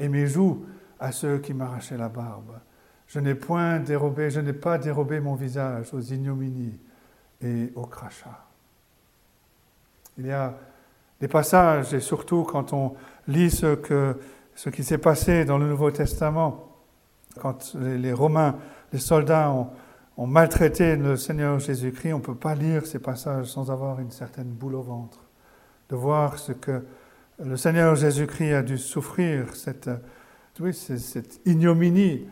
et 0.00 0.08
mes 0.08 0.26
joues 0.26 0.66
à 0.98 1.12
ceux 1.12 1.38
qui 1.38 1.54
m'arrachaient 1.54 1.98
la 1.98 2.08
barbe. 2.08 2.58
Je 3.06 3.20
n'ai 3.20 3.36
point 3.36 3.78
dérobé, 3.78 4.30
je 4.30 4.40
n'ai 4.40 4.52
pas 4.52 4.78
dérobé 4.78 5.20
mon 5.20 5.36
visage 5.36 5.94
aux 5.94 6.00
ignominies 6.00 6.80
et 7.40 7.70
aux 7.76 7.86
crachats. 7.86 8.46
Il 10.18 10.26
y 10.26 10.32
a 10.32 10.54
des 11.20 11.28
passages, 11.28 11.94
et 11.94 12.00
surtout 12.00 12.44
quand 12.44 12.72
on 12.72 12.94
lit 13.28 13.50
ce, 13.50 13.76
qui 14.70 14.84
s'est 14.84 14.98
passé 14.98 15.44
dans 15.44 15.58
le 15.58 15.66
Nouveau 15.66 15.90
Testament, 15.90 16.72
quand 17.40 17.74
les, 17.74 18.12
Romains, 18.12 18.56
les 18.92 18.98
soldats 18.98 19.50
ont, 19.50 20.26
maltraité 20.26 20.96
le 20.96 21.16
Seigneur 21.16 21.58
Jésus-Christ, 21.58 22.14
on 22.14 22.18
ne 22.18 22.22
peut 22.22 22.34
pas 22.34 22.54
lire 22.54 22.86
ces 22.86 22.98
passages 22.98 23.46
sans 23.46 23.70
avoir 23.70 24.00
une 24.00 24.10
certaine 24.10 24.48
boule 24.48 24.74
au 24.74 24.82
ventre, 24.82 25.20
de 25.90 25.96
voir 25.96 26.38
ce 26.38 26.52
que 26.52 26.84
le 27.38 27.56
Seigneur 27.56 27.94
Jésus-Christ 27.96 28.54
a 28.54 28.62
dû 28.62 28.78
souffrir, 28.78 29.54
cette, 29.54 29.90
oui, 30.58 30.72
cette 30.72 31.40
ignominie 31.44 32.26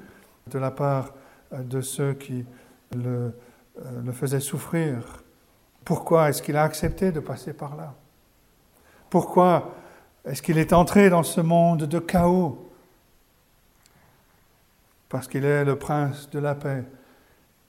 de 0.50 0.58
la 0.58 0.70
part 0.70 1.12
de 1.52 1.82
ceux 1.82 2.14
qui 2.14 2.46
le, 2.96 3.34
le 4.02 4.12
faisaient 4.12 4.40
souffrir. 4.40 5.22
Pourquoi 5.84 6.30
est-ce 6.30 6.40
qu'il 6.40 6.56
a 6.56 6.62
accepté 6.62 7.12
de 7.12 7.20
passer 7.20 7.52
par 7.52 7.76
là? 7.76 7.94
Pourquoi 9.14 9.76
est-ce 10.24 10.42
qu'il 10.42 10.58
est 10.58 10.72
entré 10.72 11.08
dans 11.08 11.22
ce 11.22 11.40
monde 11.40 11.84
de 11.84 12.00
chaos 12.00 12.68
Parce 15.08 15.28
qu'il 15.28 15.44
est 15.44 15.64
le 15.64 15.76
prince 15.76 16.28
de 16.30 16.40
la 16.40 16.56
paix. 16.56 16.82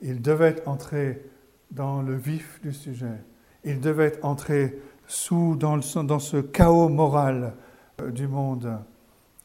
Il 0.01 0.23
devait 0.23 0.67
entrer 0.67 1.21
dans 1.69 2.01
le 2.01 2.15
vif 2.15 2.59
du 2.63 2.73
sujet. 2.73 3.21
Il 3.63 3.79
devait 3.79 4.19
entrer 4.23 4.81
sous, 5.05 5.55
dans, 5.55 5.77
dans 6.03 6.17
ce 6.17 6.37
chaos 6.37 6.89
moral 6.89 7.53
euh, 8.01 8.09
du 8.09 8.27
monde. 8.27 8.79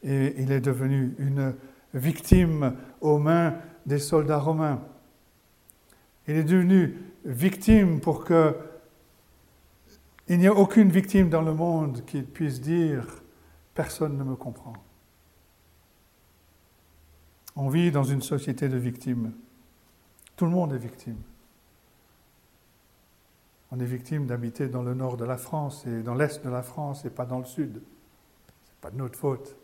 Et 0.03 0.41
il 0.41 0.53
est 0.53 0.63
devenu 0.63 1.15
une 1.19 1.55
victime 1.93 2.77
aux 3.03 3.19
mains 3.19 3.57
des 3.85 3.99
soldats 3.99 4.39
romains. 4.39 4.81
Il 6.27 6.37
est 6.37 6.45
devenu 6.45 6.97
victime 7.27 8.01
pour 8.01 8.25
que 8.25 8.57
il 10.31 10.39
n'y 10.39 10.47
a 10.47 10.55
aucune 10.55 10.91
victime 10.91 11.29
dans 11.29 11.43
le 11.43 11.53
monde 11.53 12.05
qui 12.07 12.23
puisse 12.23 12.61
dire 12.61 13.05
personne 13.75 14.17
ne 14.17 14.23
me 14.23 14.37
comprend. 14.37 14.75
On 17.57 17.69
vit 17.69 17.91
dans 17.91 18.05
une 18.05 18.23
société 18.23 18.69
de 18.69 18.77
victimes. 18.77 19.33
Tout 20.37 20.45
le 20.45 20.53
monde 20.53 20.73
est 20.73 20.79
victime. 20.79 21.17
On 23.73 23.81
est 23.81 23.85
victime 23.85 24.27
d'habiter 24.27 24.69
dans 24.69 24.85
le 24.85 24.95
nord 24.95 25.17
de 25.17 25.25
la 25.25 25.37
France 25.37 25.85
et 25.89 26.03
dans 26.05 26.15
l'est 26.15 26.45
de 26.45 26.49
la 26.49 26.63
France 26.63 27.05
et 27.05 27.11
pas 27.11 27.27
dans 27.27 27.41
le 27.41 27.45
sud. 27.45 27.73
Ce 27.73 27.79
n'est 27.79 28.81
pas 28.81 28.91
de 28.93 28.99
notre 28.99 29.19
faute. 29.19 29.57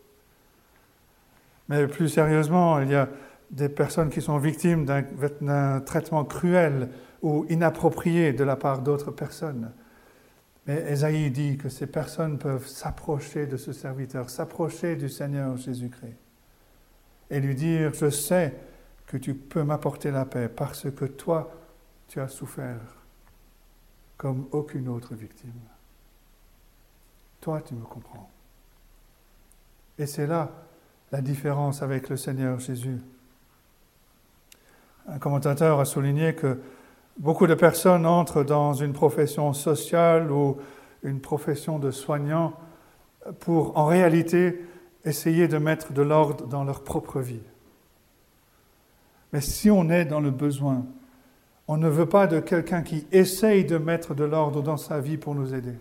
Mais 1.69 1.87
plus 1.87 2.09
sérieusement, 2.09 2.81
il 2.81 2.89
y 2.89 2.95
a 2.95 3.07
des 3.51 3.69
personnes 3.69 4.09
qui 4.09 4.21
sont 4.21 4.37
victimes 4.37 4.85
d'un 4.85 5.79
traitement 5.79 6.25
cruel 6.25 6.89
ou 7.21 7.45
inapproprié 7.47 8.33
de 8.33 8.43
la 8.43 8.57
part 8.57 8.81
d'autres 8.81 9.11
personnes. 9.11 9.71
Mais 10.67 10.75
Esaïe 10.91 11.31
dit 11.31 11.57
que 11.57 11.69
ces 11.69 11.87
personnes 11.87 12.37
peuvent 12.37 12.67
s'approcher 12.67 13.47
de 13.47 13.55
ce 13.55 13.71
serviteur, 13.71 14.29
s'approcher 14.29 14.97
du 14.97 15.07
Seigneur 15.07 15.55
Jésus-Christ 15.55 16.17
et 17.29 17.39
lui 17.39 17.55
dire, 17.55 17.93
je 17.93 18.09
sais 18.09 18.53
que 19.05 19.17
tu 19.17 19.33
peux 19.33 19.63
m'apporter 19.63 20.11
la 20.11 20.25
paix 20.25 20.49
parce 20.49 20.91
que 20.91 21.05
toi, 21.05 21.51
tu 22.09 22.19
as 22.19 22.27
souffert 22.27 22.79
comme 24.17 24.47
aucune 24.51 24.89
autre 24.89 25.15
victime. 25.15 25.51
Toi, 27.39 27.61
tu 27.61 27.73
me 27.75 27.85
comprends. 27.85 28.29
Et 29.97 30.05
c'est 30.05 30.27
là 30.27 30.51
la 31.11 31.21
différence 31.21 31.81
avec 31.81 32.09
le 32.09 32.17
Seigneur 32.17 32.59
Jésus. 32.59 32.99
Un 35.07 35.19
commentateur 35.19 35.79
a 35.79 35.85
souligné 35.85 36.35
que 36.35 36.59
Beaucoup 37.19 37.47
de 37.47 37.55
personnes 37.55 38.05
entrent 38.05 38.43
dans 38.43 38.73
une 38.73 38.93
profession 38.93 39.51
sociale 39.53 40.31
ou 40.31 40.57
une 41.01 41.19
profession 41.19 41.79
de 41.79 41.89
soignant 41.89 42.53
pour 43.39 43.75
en 43.75 43.85
réalité 43.85 44.63
essayer 45.03 45.47
de 45.47 45.57
mettre 45.57 45.93
de 45.93 46.03
l'ordre 46.03 46.45
dans 46.45 46.63
leur 46.63 46.83
propre 46.83 47.19
vie. 47.19 47.41
Mais 49.33 49.41
si 49.41 49.71
on 49.71 49.89
est 49.89 50.05
dans 50.05 50.19
le 50.19 50.29
besoin, 50.29 50.85
on 51.67 51.77
ne 51.77 51.89
veut 51.89 52.05
pas 52.05 52.27
de 52.27 52.39
quelqu'un 52.39 52.83
qui 52.83 53.07
essaye 53.11 53.65
de 53.65 53.77
mettre 53.77 54.13
de 54.13 54.23
l'ordre 54.23 54.61
dans 54.61 54.77
sa 54.77 54.99
vie 54.99 55.17
pour 55.17 55.33
nous 55.33 55.55
aider. 55.55 55.75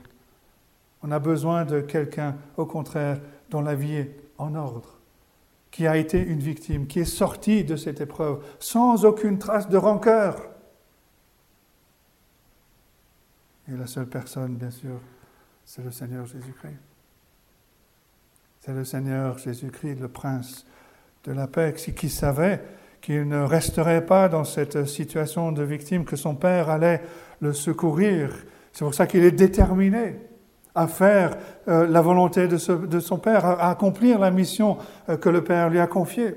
On 1.03 1.11
a 1.11 1.19
besoin 1.19 1.65
de 1.65 1.81
quelqu'un, 1.81 2.37
au 2.57 2.65
contraire, 2.65 3.21
dont 3.51 3.61
la 3.61 3.75
vie 3.75 3.95
est 3.95 4.17
en 4.39 4.55
ordre, 4.55 4.99
qui 5.71 5.87
a 5.87 5.99
été 5.99 6.19
une 6.19 6.41
victime, 6.41 6.87
qui 6.87 7.01
est 7.01 7.05
sorti 7.05 7.63
de 7.63 7.77
cette 7.77 8.01
épreuve 8.01 8.43
sans 8.59 9.05
aucune 9.05 9.39
trace 9.39 9.69
de 9.69 9.77
rancœur. 9.77 10.56
Et 13.69 13.77
la 13.77 13.87
seule 13.87 14.07
personne, 14.07 14.55
bien 14.55 14.71
sûr, 14.71 15.01
c'est 15.65 15.83
le 15.83 15.91
Seigneur 15.91 16.27
Jésus-Christ. 16.27 16.77
C'est 18.61 18.73
le 18.73 18.85
Seigneur 18.85 19.39
Jésus-Christ, 19.39 20.01
le 20.01 20.09
prince 20.09 20.67
de 21.25 21.33
la 21.33 21.47
paix, 21.47 21.73
qui 21.73 22.09
savait 22.09 22.63
qu'il 23.01 23.29
ne 23.29 23.41
resterait 23.43 24.07
pas 24.07 24.29
dans 24.29 24.45
cette 24.45 24.87
situation 24.87 25.53
de 25.53 25.63
victime, 25.63 26.05
que 26.05 26.17
son 26.17 26.35
Père 26.35 26.71
allait 26.71 27.03
le 27.41 27.53
secourir. 27.53 28.31
C'est 28.73 28.85
pour 28.85 28.95
ça 28.95 29.07
qu'il 29.07 29.25
est 29.25 29.33
déterminé 29.33 30.17
à 30.75 30.87
faire 30.87 31.37
euh, 31.69 31.87
la 31.87 32.03
volonté 32.03 32.47
de, 32.49 32.59
son 32.59 33.19
Père, 33.19 33.47
à, 33.47 33.71
accomplir 33.71 34.19
la 34.19 34.31
mission 34.31 34.77
euh, 35.09 35.17
que 35.17 35.29
le 35.29 35.43
Père 35.43 35.71
lui 35.71 35.79
a 35.81 35.87
confiée. 35.87 36.35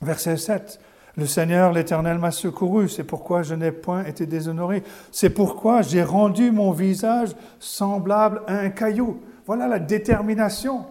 Verset 0.00 0.36
7. 0.36 0.80
Le 1.16 1.26
Seigneur, 1.26 1.72
l'Éternel, 1.72 2.18
m'a 2.18 2.30
secouru, 2.30 2.88
c'est 2.88 3.04
pourquoi 3.04 3.42
je 3.42 3.54
n'ai 3.54 3.70
point 3.70 4.04
été 4.04 4.26
déshonoré. 4.26 4.82
C'est 5.10 5.30
pourquoi 5.30 5.82
j'ai 5.82 6.02
rendu 6.02 6.50
mon 6.50 6.72
visage 6.72 7.36
semblable 7.60 8.42
à 8.46 8.60
un 8.60 8.70
caillou. 8.70 9.20
Voilà 9.46 9.68
la 9.68 9.78
détermination. 9.78 10.86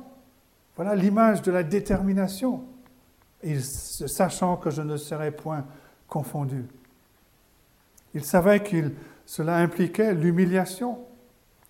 Voilà 0.76 0.96
l'image 0.96 1.42
de 1.42 1.52
la 1.52 1.64
détermination. 1.64 2.64
sachant 4.08 4.58
que 4.58 4.70
je 4.70 4.84
ne 4.84 4.98
serais 4.98 5.32
point 5.32 5.66
confondu. 6.08 6.66
Il 8.14 8.24
savait 8.24 8.60
que 8.60 8.92
cela 9.26 9.58
impliquait 9.58 10.14
l'humiliation, 10.14 11.00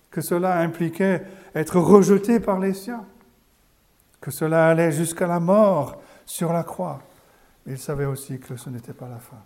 que 0.09 0.19
cela 0.19 0.57
impliquait 0.59 1.23
être 1.55 1.79
rejeté 1.79 2.41
par 2.41 2.59
les 2.59 2.73
siens, 2.73 3.05
que 4.19 4.31
cela 4.31 4.67
allait 4.67 4.91
jusqu'à 4.91 5.27
la 5.27 5.39
mort 5.39 6.01
sur 6.25 6.51
la 6.51 6.63
croix. 6.63 6.99
Il 7.67 7.77
savait 7.77 8.05
aussi 8.05 8.39
que 8.39 8.55
ce 8.55 8.69
n'était 8.69 8.93
pas 8.93 9.07
la 9.09 9.19
fin. 9.19 9.43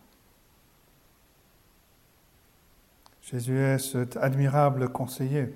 Jésus 3.22 3.58
est 3.58 3.80
cet 3.80 4.18
admirable 4.18 4.90
conseiller. 4.90 5.52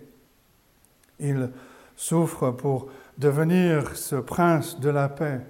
Il 1.20 1.52
souffre 1.96 2.52
pour 2.52 2.90
devenir 3.18 3.96
ce 3.96 4.16
prince 4.16 4.80
de 4.80 4.90
la 4.90 5.08
paix. 5.08 5.42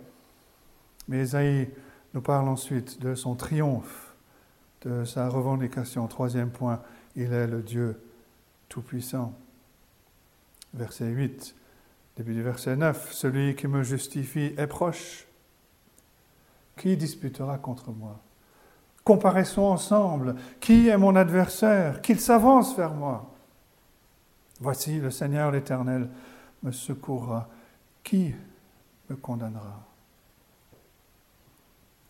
Mais 1.08 1.24
Isaïe 1.24 1.70
nous 2.14 2.22
parle 2.22 2.50
ensuite 2.50 3.00
de 3.00 3.16
son 3.16 3.36
triomphe, 3.36 4.14
de 4.82 5.06
sa 5.06 5.30
revendication. 5.30 6.08
Troisième 6.08 6.50
point, 6.50 6.82
il 7.16 7.32
est 7.32 7.48
le 7.48 7.62
Dieu 7.62 8.00
Tout-Puissant. 8.68 9.34
Verset 10.74 11.08
8, 11.08 11.56
début 12.18 12.34
du 12.34 12.44
verset 12.44 12.76
9, 12.76 13.14
Celui 13.14 13.56
qui 13.56 13.68
me 13.68 13.82
justifie 13.82 14.54
est 14.58 14.68
proche. 14.68 15.29
Qui 16.80 16.96
disputera 16.96 17.58
contre 17.58 17.92
moi? 17.92 18.22
Comparaissons 19.04 19.64
ensemble. 19.64 20.36
Qui 20.62 20.88
est 20.88 20.98
mon 20.98 21.14
adversaire? 21.18 22.02
Qu'il 22.02 22.22
s'avance 22.22 22.74
vers 22.78 22.94
moi. 22.94 23.36
Voici 24.62 24.98
le 24.98 25.12
Seigneur 25.12 25.52
l'Éternel 25.52 26.10
me 26.64 26.72
secourra 26.72 27.50
qui 28.02 28.34
me 29.10 29.18
condamnera? 29.18 29.86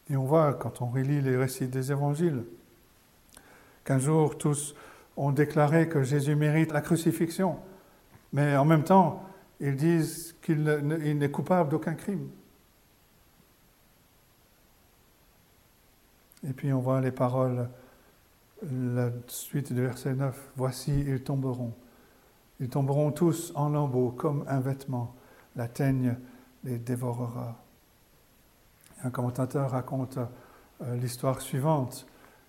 Et 0.07 0.15
on 0.15 0.25
voit, 0.25 0.53
quand 0.53 0.83
on 0.83 0.85
relit 0.85 1.21
les 1.21 1.35
récits 1.35 1.67
des 1.67 1.91
évangiles, 1.91 2.43
qu'un 3.83 3.97
jour 3.97 4.37
tous 4.37 4.75
ont 5.17 5.31
déclaré 5.31 5.89
que 5.89 6.03
Jésus 6.03 6.35
mérite 6.35 6.73
la 6.73 6.81
crucifixion, 6.81 7.57
mais 8.33 8.55
en 8.55 8.65
même 8.65 8.83
temps, 8.83 9.23
ils 9.59 9.75
disent 9.75 10.35
qu'il 10.43 10.63
n'est 10.63 11.31
coupable 11.31 11.69
d'aucun 11.69 11.95
crime. 11.95 12.29
Et 16.47 16.53
puis 16.53 16.71
on 16.71 16.79
voit 16.79 17.01
les 17.01 17.11
paroles, 17.11 17.67
la 18.71 19.09
suite 19.27 19.73
du 19.73 19.81
verset 19.81 20.13
9, 20.13 20.51
Voici, 20.55 21.03
ils 21.07 21.21
tomberont. 21.21 21.73
Ils 22.59 22.69
tomberont 22.69 23.11
tous 23.11 23.51
en 23.55 23.69
lambeaux 23.69 24.11
comme 24.11 24.43
un 24.47 24.59
vêtement 24.59 25.15
la 25.55 25.67
teigne 25.67 26.15
les 26.63 26.77
dévorera. 26.77 27.55
Un 29.03 29.09
commentateur 29.09 29.71
raconte 29.71 30.17
euh, 30.81 30.95
l'histoire 30.95 31.41
suivante. 31.41 32.05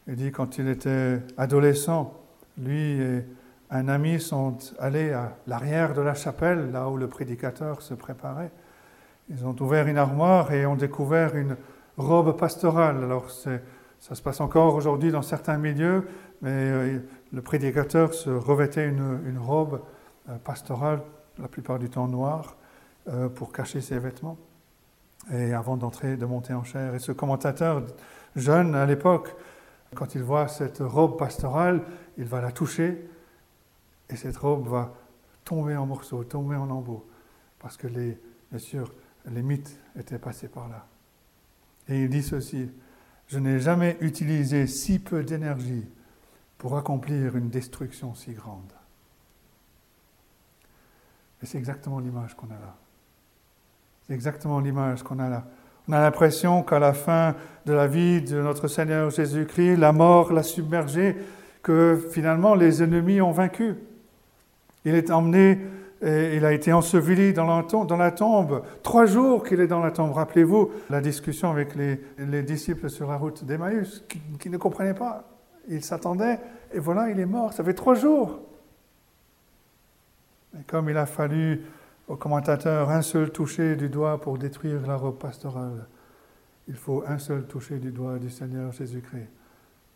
Il 0.06 0.16
dit 0.16 0.30
quand 0.30 0.58
il 0.58 0.68
était 0.68 1.20
adolescent, 1.36 2.14
lui 2.58 3.00
et 3.00 3.24
un 3.70 3.88
ami 3.88 4.20
sont 4.20 4.56
allés 4.78 5.12
à 5.12 5.36
l'arrière 5.46 5.94
de 5.94 6.00
la 6.00 6.14
chapelle, 6.14 6.70
là 6.72 6.88
où 6.88 6.96
le 6.96 7.08
prédicateur 7.08 7.82
se 7.82 7.94
préparait. 7.94 8.50
Ils 9.28 9.46
ont 9.46 9.54
ouvert 9.60 9.86
une 9.86 9.98
armoire 9.98 10.52
et 10.52 10.66
ont 10.66 10.76
découvert 10.76 11.36
une 11.36 11.56
robe 11.96 12.36
pastorale. 12.36 13.02
Alors 13.02 13.26
ça 14.00 14.14
se 14.14 14.22
passe 14.22 14.40
encore 14.40 14.74
aujourd'hui 14.74 15.12
dans 15.12 15.22
certains 15.22 15.58
milieux, 15.58 16.08
mais 16.42 16.50
euh, 16.50 16.98
le 17.32 17.42
prédicateur 17.42 18.14
se 18.14 18.30
revêtait 18.30 18.88
une, 18.88 19.38
robe 19.38 19.82
euh, 20.28 20.36
pastorale, 20.38 21.02
la 21.38 21.48
plupart 21.48 21.78
du 21.78 21.88
temps 21.88 22.08
noire. 22.08 22.56
Euh, 23.08 23.30
pour 23.30 23.50
cacher 23.50 23.80
ses 23.80 23.98
vêtements 23.98 24.36
et 25.32 25.54
avant 25.54 25.78
d'entrer, 25.78 26.18
de 26.18 26.26
monter 26.26 26.52
en 26.52 26.64
chair. 26.64 26.94
Et 26.94 26.98
ce 26.98 27.12
commentateur 27.12 27.82
jeune 28.36 28.74
à 28.74 28.84
l'époque, 28.84 29.34
quand 29.94 30.14
il 30.14 30.22
voit 30.22 30.48
cette 30.48 30.80
robe 30.80 31.16
pastorale, 31.16 31.82
il 32.18 32.26
va 32.26 32.42
la 32.42 32.52
toucher 32.52 33.08
et 34.10 34.16
cette 34.16 34.36
robe 34.36 34.68
va 34.68 34.92
tomber 35.44 35.76
en 35.76 35.86
morceaux, 35.86 36.22
tomber 36.24 36.56
en 36.56 36.66
lambeaux, 36.66 37.08
parce 37.58 37.78
que 37.78 37.86
bien 37.86 38.58
sûr, 38.58 38.92
les 39.24 39.42
mythes 39.42 39.80
étaient 39.98 40.18
passés 40.18 40.48
par 40.48 40.68
là. 40.68 40.86
Et 41.88 42.02
il 42.02 42.10
dit 42.10 42.22
ceci, 42.22 42.70
je 43.30 43.38
n'ai 43.38 43.60
jamais 43.60 43.96
utilisé 44.00 44.66
si 44.66 44.98
peu 44.98 45.22
d'énergie 45.22 45.86
pour 46.58 46.76
accomplir 46.76 47.36
une 47.36 47.48
destruction 47.48 48.14
si 48.14 48.32
grande. 48.32 48.72
Et 51.42 51.46
c'est 51.46 51.56
exactement 51.56 52.00
l'image 52.00 52.34
qu'on 52.34 52.48
a 52.48 52.58
là. 52.60 52.76
C'est 54.06 54.14
exactement 54.14 54.58
l'image 54.58 55.04
qu'on 55.04 55.20
a 55.20 55.28
là. 55.28 55.46
On 55.88 55.92
a 55.92 56.00
l'impression 56.00 56.64
qu'à 56.64 56.80
la 56.80 56.92
fin 56.92 57.36
de 57.66 57.72
la 57.72 57.86
vie 57.86 58.20
de 58.20 58.42
notre 58.42 58.66
Seigneur 58.66 59.10
Jésus-Christ, 59.10 59.76
la 59.76 59.92
mort 59.92 60.32
l'a 60.32 60.42
submergé, 60.42 61.16
que 61.62 62.08
finalement 62.12 62.54
les 62.56 62.82
ennemis 62.82 63.20
ont 63.20 63.32
vaincu. 63.32 63.76
Il 64.84 64.94
est 64.94 65.10
emmené, 65.10 65.60
et 66.02 66.36
il 66.36 66.44
a 66.44 66.52
été 66.52 66.72
enseveli 66.72 67.32
dans 67.32 67.46
la 67.96 68.10
tombe, 68.10 68.62
trois 68.82 69.06
jours 69.06 69.44
qu'il 69.44 69.60
est 69.60 69.66
dans 69.66 69.80
la 69.80 69.90
tombe. 69.90 70.12
Rappelez-vous 70.12 70.70
la 70.88 71.00
discussion 71.00 71.50
avec 71.50 71.74
les, 71.74 72.00
les 72.18 72.42
disciples 72.42 72.88
sur 72.88 73.08
la 73.08 73.16
route 73.16 73.44
d'Emmaüs, 73.44 74.04
qui, 74.08 74.20
qui 74.38 74.50
ne 74.50 74.56
comprenaient 74.56 74.94
pas. 74.94 75.24
Ils 75.68 75.84
s'attendaient, 75.84 76.40
et 76.72 76.78
voilà, 76.78 77.10
il 77.10 77.20
est 77.20 77.26
mort. 77.26 77.52
Ça 77.52 77.62
fait 77.62 77.74
trois 77.74 77.94
jours. 77.94 78.40
Et 80.58 80.62
comme 80.64 80.88
il 80.88 80.96
a 80.96 81.06
fallu 81.06 81.62
au 82.10 82.16
commentateur 82.16 82.90
un 82.90 83.02
seul 83.02 83.30
toucher 83.30 83.76
du 83.76 83.88
doigt 83.88 84.20
pour 84.20 84.36
détruire 84.36 84.84
la 84.84 84.96
robe 84.96 85.16
pastorale. 85.16 85.86
Il 86.66 86.74
faut 86.74 87.04
un 87.06 87.18
seul 87.18 87.44
toucher 87.44 87.78
du 87.78 87.92
doigt 87.92 88.18
du 88.18 88.30
Seigneur 88.30 88.72
Jésus-Christ 88.72 89.28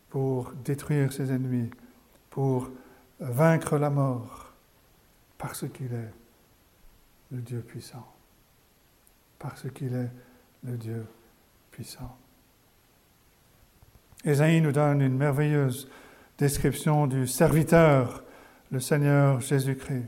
pour 0.09 0.53
détruire 0.63 1.11
ses 1.11 1.33
ennemis, 1.33 1.69
pour 2.29 2.69
vaincre 3.19 3.77
la 3.77 3.89
mort, 3.89 4.44
parce 5.37 5.67
qu'il 5.69 5.93
est 5.93 6.13
le 7.31 7.41
Dieu 7.41 7.61
puissant. 7.61 8.05
Parce 9.39 9.69
qu'il 9.71 9.93
est 9.93 10.11
le 10.63 10.77
Dieu 10.77 11.05
puissant. 11.71 12.17
Ésaïe 14.23 14.61
nous 14.61 14.71
donne 14.71 15.01
une 15.01 15.17
merveilleuse 15.17 15.89
description 16.37 17.07
du 17.07 17.27
serviteur, 17.27 18.23
le 18.71 18.79
Seigneur 18.79 19.39
Jésus-Christ. 19.39 20.05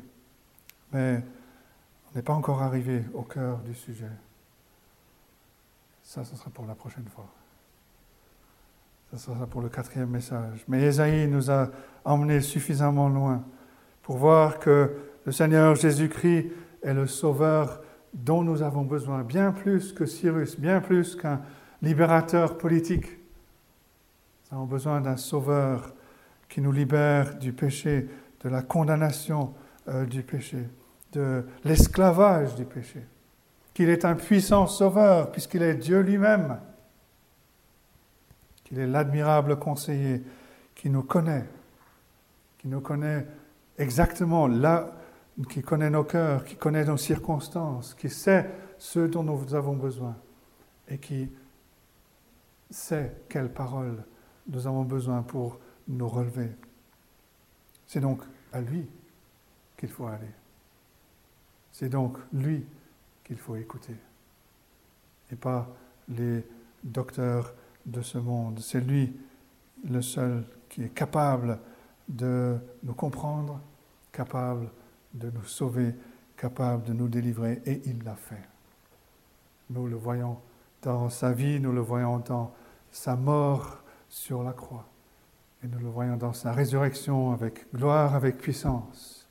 Mais 0.92 1.22
n'est 2.18 2.24
pas 2.24 2.34
encore 2.34 2.64
arrivé 2.64 3.04
au 3.14 3.22
cœur 3.22 3.60
du 3.60 3.76
sujet. 3.76 4.10
Ça, 6.02 6.24
ce 6.24 6.36
sera 6.36 6.50
pour 6.50 6.66
la 6.66 6.74
prochaine 6.74 7.08
fois. 7.08 7.28
Ça 9.12 9.20
sera 9.20 9.46
pour 9.46 9.62
le 9.62 9.70
quatrième 9.70 10.10
message. 10.10 10.64
Mais 10.68 10.82
Esaïe 10.82 11.28
nous 11.28 11.52
a 11.52 11.70
emmenés 12.04 12.42
suffisamment 12.42 13.08
loin 13.08 13.44
pour 14.02 14.18
voir 14.18 14.58
que 14.58 14.98
le 15.28 15.32
Seigneur 15.32 15.76
Jésus-Christ 15.76 16.48
est 16.82 16.94
le 16.94 17.06
sauveur 17.06 17.82
dont 18.14 18.42
nous 18.42 18.64
avons 18.64 18.82
besoin, 18.82 19.22
bien 19.24 19.52
plus 19.52 19.94
que 19.94 20.08
Cyrus, 20.08 20.60
bien 20.60 20.82
plus 20.82 21.16
qu'un 21.16 21.42
libérateur 21.84 22.58
politique. 22.58 23.06
Nous 24.50 24.58
avons 24.58 24.66
besoin 24.66 25.02
d'un 25.02 25.18
sauveur 25.18 25.94
qui 26.50 26.62
nous 26.62 26.72
libère 26.72 27.38
du 27.38 27.54
péché, 27.54 28.08
de 28.44 28.50
la 28.50 28.64
condamnation 28.64 29.54
euh, 29.88 30.06
du 30.06 30.24
péché 30.24 30.66
de 31.12 31.46
l'esclavage 31.64 32.56
du 32.56 32.66
péché, 32.66 33.02
qu'il 33.74 33.90
est 33.90 34.06
un 34.06 34.16
puissant 34.16 34.68
sauveur 34.68 35.32
puisqu'il 35.32 35.62
est 35.62 35.76
Dieu 35.76 36.02
lui-même, 36.02 36.60
qu'il 38.64 38.80
est 38.80 38.88
l'admirable 38.88 39.58
conseiller 39.58 40.24
qui 40.76 40.90
nous 40.90 41.04
connaît, 41.04 41.46
qui 42.58 42.68
nous 42.68 42.82
connaît 42.82 43.26
exactement 43.78 44.48
là, 44.48 44.97
qui 45.46 45.62
connaît 45.62 45.90
nos 45.90 46.04
cœurs, 46.04 46.44
qui 46.46 46.56
connaît 46.56 46.86
nos 46.86 46.98
circonstances, 46.98 47.94
qui 47.94 48.10
sait 48.10 48.50
ce 48.78 49.00
dont 49.00 49.24
nous 49.24 49.54
avons 49.54 49.76
besoin 49.76 50.16
et 50.88 50.98
qui 50.98 51.30
sait 52.70 53.16
quelles 53.30 53.52
paroles 53.52 54.04
nous 54.48 54.66
avons 54.68 54.84
besoin 54.84 55.22
pour 55.22 55.60
nous 55.88 56.08
relever. 56.08 56.50
C'est 57.86 58.00
donc 58.00 58.22
à 58.52 58.62
lui 58.62 58.88
qu'il 59.78 59.90
faut 59.90 60.08
aller. 60.08 60.32
C'est 61.72 61.90
donc 61.90 62.18
lui 62.34 62.66
qu'il 63.24 63.38
faut 63.38 63.56
écouter. 63.56 63.96
Et 65.32 65.36
pas 65.36 65.68
les 66.10 66.44
docteurs 66.84 67.54
de 67.86 68.02
ce 68.02 68.18
monde. 68.18 68.60
C'est 68.60 68.82
lui 68.82 69.16
le 69.88 70.02
seul 70.02 70.44
qui 70.70 70.84
est 70.84 70.94
capable 70.94 71.60
de 72.08 72.58
nous 72.84 72.94
comprendre, 72.94 73.60
capable 74.12 74.70
de 75.14 75.30
nous 75.30 75.44
sauver, 75.44 75.96
capable 76.36 76.84
de 76.84 76.94
nous 76.94 77.08
délivrer, 77.08 77.62
et 77.66 77.82
il 77.86 78.04
l'a 78.04 78.16
fait. 78.16 78.48
Nous 79.70 79.88
le 79.88 79.96
voyons 79.96 80.40
dans 80.82 81.10
sa 81.10 81.32
vie, 81.32 81.60
nous 81.60 81.72
le 81.72 81.82
voyons 81.82 82.20
dans 82.20 82.54
sa 82.92 83.16
mort 83.16 83.84
sur 84.10 84.44
la 84.44 84.54
croix, 84.54 84.88
et 85.64 85.68
nous 85.68 85.80
le 85.80 85.90
voyons 85.90 86.18
dans 86.18 86.34
sa 86.34 86.52
résurrection 86.52 87.32
avec 87.32 87.72
gloire, 87.74 88.16
avec 88.16 88.38
puissance. 88.38 89.28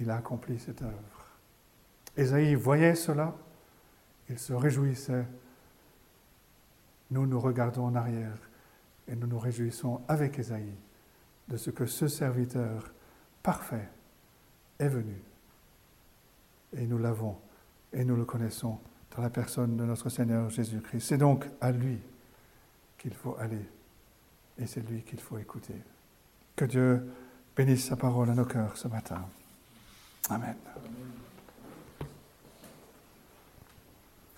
Il 0.00 0.10
a 0.10 0.16
accompli 0.16 0.58
cette 0.58 0.82
œuvre. 0.82 1.26
Ésaïe 2.16 2.54
voyait 2.54 2.94
cela, 2.94 3.34
il 4.28 4.38
se 4.38 4.52
réjouissait. 4.52 5.26
Nous 7.10 7.26
nous 7.26 7.40
regardons 7.40 7.86
en 7.86 7.94
arrière 7.94 8.38
et 9.06 9.14
nous 9.14 9.26
nous 9.26 9.38
réjouissons 9.38 10.00
avec 10.08 10.38
Ésaïe 10.38 10.74
de 11.48 11.56
ce 11.56 11.70
que 11.70 11.86
ce 11.86 12.08
serviteur 12.08 12.92
parfait 13.42 13.88
est 14.78 14.88
venu. 14.88 15.16
Et 16.76 16.86
nous 16.86 16.98
l'avons 16.98 17.36
et 17.92 18.04
nous 18.04 18.16
le 18.16 18.24
connaissons 18.24 18.78
dans 19.14 19.22
la 19.22 19.30
personne 19.30 19.76
de 19.76 19.84
notre 19.84 20.08
Seigneur 20.08 20.48
Jésus-Christ. 20.48 21.06
C'est 21.06 21.18
donc 21.18 21.46
à 21.60 21.70
lui 21.70 21.98
qu'il 22.98 23.14
faut 23.14 23.36
aller 23.38 23.64
et 24.58 24.66
c'est 24.66 24.80
lui 24.88 25.02
qu'il 25.02 25.20
faut 25.20 25.38
écouter. 25.38 25.74
Que 26.56 26.64
Dieu 26.64 27.10
bénisse 27.56 27.86
sa 27.86 27.96
parole 27.96 28.30
à 28.30 28.34
nos 28.34 28.44
cœurs 28.44 28.76
ce 28.76 28.88
matin. 28.88 29.24
Amen. 30.30 30.56